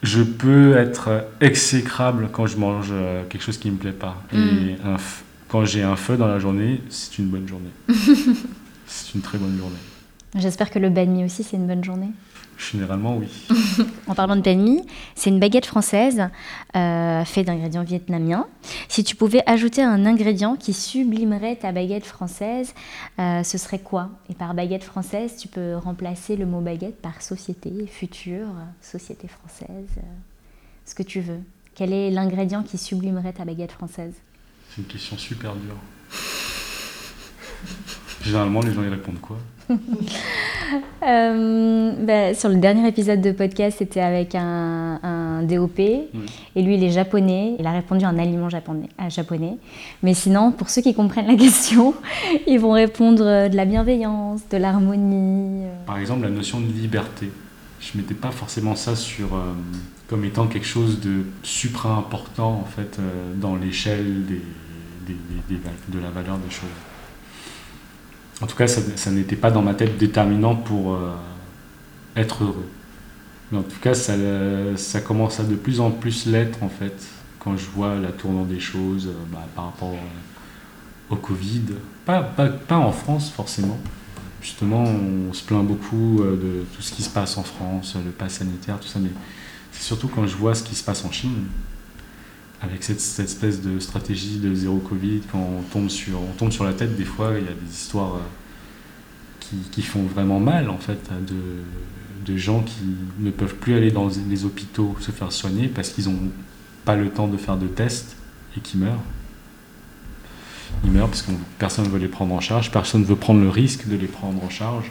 [0.05, 4.23] je peux être exécrable quand je mange euh, quelque chose qui ne me plaît pas.
[4.33, 4.97] Et mm.
[5.49, 7.71] quand j'ai un feu dans la journée, c'est une bonne journée.
[8.87, 9.77] c'est une très bonne journée.
[10.37, 12.11] J'espère que le banh mi aussi, c'est une bonne journée.
[12.59, 13.29] Généralement, oui.
[14.07, 14.83] en parlant de banh mi,
[15.15, 16.29] c'est une baguette française
[16.77, 18.47] euh, faite d'ingrédients vietnamiens.
[18.89, 22.75] Si tu pouvais ajouter un ingrédient qui sublimerait ta baguette française,
[23.19, 24.11] euh, ce serait quoi?
[24.31, 28.49] Et par baguette française, tu peux remplacer le mot baguette par société, future,
[28.81, 30.15] société française, euh,
[30.85, 31.41] ce que tu veux.
[31.75, 34.15] Quel est l'ingrédient qui sublimerait ta baguette française?
[34.71, 35.77] C'est une question super dure.
[38.23, 39.39] Généralement, les gens y répondent quoi?
[41.07, 45.79] euh, bah, Sur le dernier épisode de podcast, c'était avec un, DOP.
[45.79, 46.09] Et
[46.57, 47.57] lui, il est japonais.
[47.59, 49.59] Il a répondu un aliment japonais, euh, japonais.
[50.03, 51.95] Mais sinon, pour ceux qui comprennent la question,
[52.47, 55.65] ils vont répondre euh, de la bienveillance, de l'harmonie.
[55.87, 57.31] Par exemple, la notion de liberté.
[57.81, 59.39] Je ne mettais pas forcément ça sur,
[60.09, 62.99] comme étant quelque chose de supra important en fait,
[63.37, 66.71] dans l'échelle de la valeur des choses.
[68.41, 71.13] En tout cas, ça, n'était pas dans ma tête déterminant pour euh,
[72.17, 72.69] être heureux.
[73.51, 77.07] Mais en tout cas, ça, commence à de plus en plus l'être, en fait,
[77.39, 81.63] quand je vois la tournure des choses euh, bah, par rapport euh, au Covid.
[82.05, 83.79] Pas, pas, en France, forcément.
[84.43, 88.35] Justement, on se plaint beaucoup de tout ce qui se passe en France, le pass
[88.35, 89.09] sanitaire, tout ça, mais
[89.73, 91.47] c'est surtout quand je vois ce qui se passe en Chine,
[92.65, 96.65] avec cette, espèce de stratégie de zéro Covid, quand on tombe sur, on tombe sur
[96.65, 98.21] la tête, des fois, il y a des histoires euh,
[99.41, 102.85] qui, qui font vraiment mal, en fait, de, de, gens qui
[103.19, 106.31] ne peuvent plus aller dans les hôpitaux se faire soigner parce qu'ils n'ont
[106.85, 108.17] pas le temps de faire de tests
[108.57, 109.03] et qui meurent.
[110.85, 113.41] Ils meurent parce que personne ne veut les prendre en charge, personne ne veut prendre
[113.41, 114.91] le risque de les prendre en charge.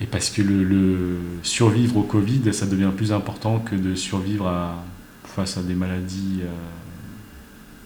[0.00, 4.84] Et parce que le survivre au Covid, ça devient plus important que de survivre à,
[5.34, 6.48] face à des maladies euh,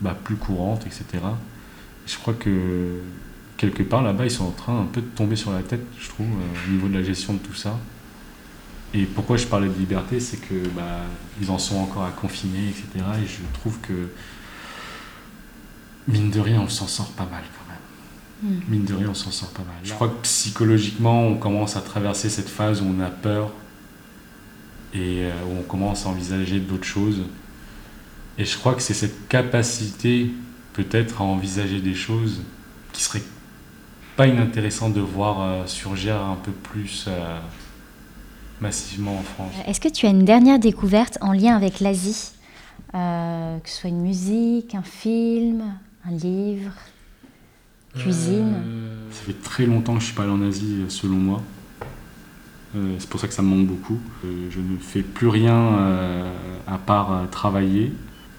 [0.01, 1.05] bah, plus courantes, etc.
[2.07, 3.01] je crois que
[3.57, 6.09] quelque part là-bas, ils sont en train un peu de tomber sur la tête, je
[6.09, 7.79] trouve, euh, au niveau de la gestion de tout ça.
[8.95, 11.01] Et pourquoi je parlais de liberté, c'est que bah,
[11.41, 13.05] ils en sont encore à confiner, etc.
[13.23, 14.09] Et je trouve que
[16.09, 18.57] mine de rien, on s'en sort pas mal quand même.
[18.59, 18.61] Hmm.
[18.69, 19.77] Mine de rien, on s'en sort pas mal.
[19.83, 23.51] Je crois que psychologiquement, on commence à traverser cette phase où on a peur
[24.97, 27.23] et euh, on commence à envisager d'autres choses.
[28.39, 30.31] Et je crois que c'est cette capacité
[30.73, 32.43] peut-être à envisager des choses
[32.93, 33.23] qui serait
[34.17, 37.39] pas inintéressant de voir euh, surgir un peu plus euh,
[38.61, 39.53] massivement en France.
[39.67, 42.33] Est-ce que tu as une dernière découverte en lien avec l'Asie
[42.93, 45.63] Que ce soit une musique, un film,
[46.07, 46.73] un livre,
[47.95, 48.55] cuisine?
[49.11, 51.43] Ça fait très longtemps que je suis pas allé en Asie, selon moi.
[52.77, 53.99] Euh, c'est pour ça que ça me manque beaucoup.
[54.25, 56.33] Euh, je ne fais plus rien euh,
[56.67, 57.93] à part travailler.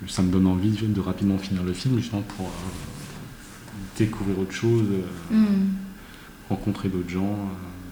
[0.08, 2.52] Ça me donne envie de rapidement finir le film, justement pour
[3.98, 4.86] découvrir autre chose,
[5.32, 5.70] hmm.
[6.50, 7.36] rencontrer d'autres gens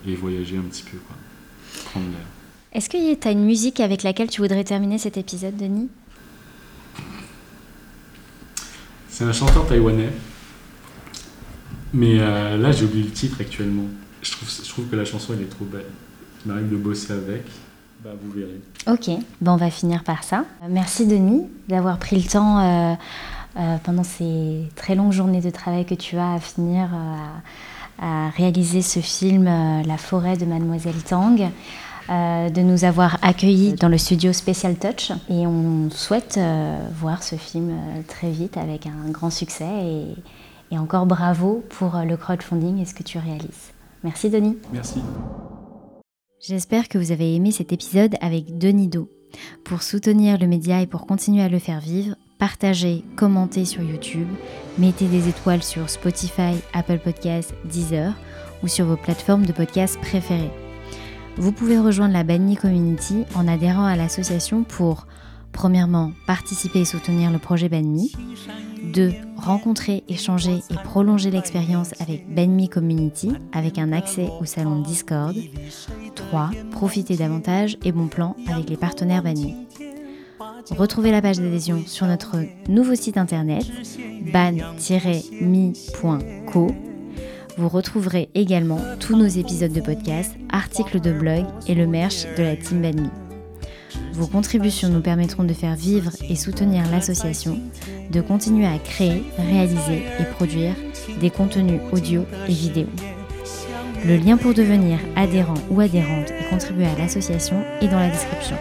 [0.08, 0.98] et voyager un petit peu.
[0.98, 1.16] Quoi.
[1.86, 2.28] Prendre l'air.
[2.74, 5.89] Est-ce que tu as une musique avec laquelle tu voudrais terminer cet épisode, Denis?
[9.10, 10.12] C'est un chanteur taïwanais.
[11.91, 13.88] Mais là, j'ai oublié le titre actuellement.
[14.22, 15.86] Je trouve, je trouve que la chanson, elle est trop belle
[16.46, 17.46] m'arrive de bosser avec,
[18.04, 18.62] bah, vous verrez.
[18.88, 19.10] Ok,
[19.41, 20.46] bon, on va finir par ça.
[20.70, 22.93] Merci Denis d'avoir pris le temps euh,
[23.58, 28.30] euh, pendant ces très longues journées de travail que tu as à finir euh, à,
[28.30, 31.39] réaliser ce film La forêt de Mademoiselle Tang.
[32.10, 36.39] de nous avoir accueillis dans le studio Special Touch et on souhaite
[37.00, 37.72] voir ce film
[38.08, 40.05] très vite avec un grand succès et,
[40.72, 43.72] et encore bravo pour le crowdfunding et ce que tu réalises.
[44.04, 44.58] Merci Denis.
[44.72, 45.01] Merci.
[46.47, 49.09] J'espère que vous avez aimé cet épisode avec Denis Do.
[49.63, 54.28] Pour soutenir le média et pour continuer à le faire vivre, partagez, commentez sur YouTube,
[54.78, 58.13] mettez des étoiles sur Spotify, Apple Podcasts, Deezer
[58.62, 60.51] ou sur vos plateformes de podcasts préférées.
[61.38, 65.08] Vous pouvez rejoindre la Banni Community en adhérant à l'association pour,
[65.51, 68.12] premièrement, participer et soutenir le projet Banmi,
[68.93, 69.13] 2.
[69.37, 75.36] Rencontrer, échanger et prolonger l'expérience avec Benmi Community avec un accès au salon Discord.
[76.16, 76.51] 3.
[76.71, 79.55] Profiter davantage et bon plan avec les partenaires Benmi.
[80.71, 82.37] Retrouvez la page d'adhésion sur notre
[82.67, 83.66] nouveau site internet
[84.33, 84.67] ban-mi.co.
[87.57, 92.43] Vous retrouverez également tous nos épisodes de podcast, articles de blog et le merch de
[92.43, 93.09] la team Banmi.
[94.13, 97.59] Vos contributions nous permettront de faire vivre et soutenir l'association,
[98.12, 100.74] de continuer à créer, réaliser et produire
[101.20, 102.88] des contenus audio et vidéo.
[104.05, 108.55] Le lien pour devenir adhérent ou adhérente et contribuer à l'association est dans la description.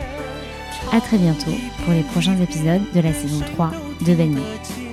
[0.93, 1.55] A très bientôt
[1.85, 3.71] pour les prochains épisodes de la saison 3
[4.07, 4.84] de Benny.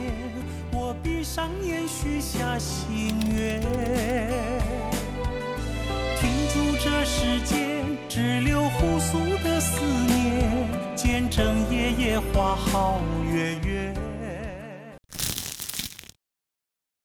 [12.19, 12.99] 花好
[13.31, 13.70] 月圆。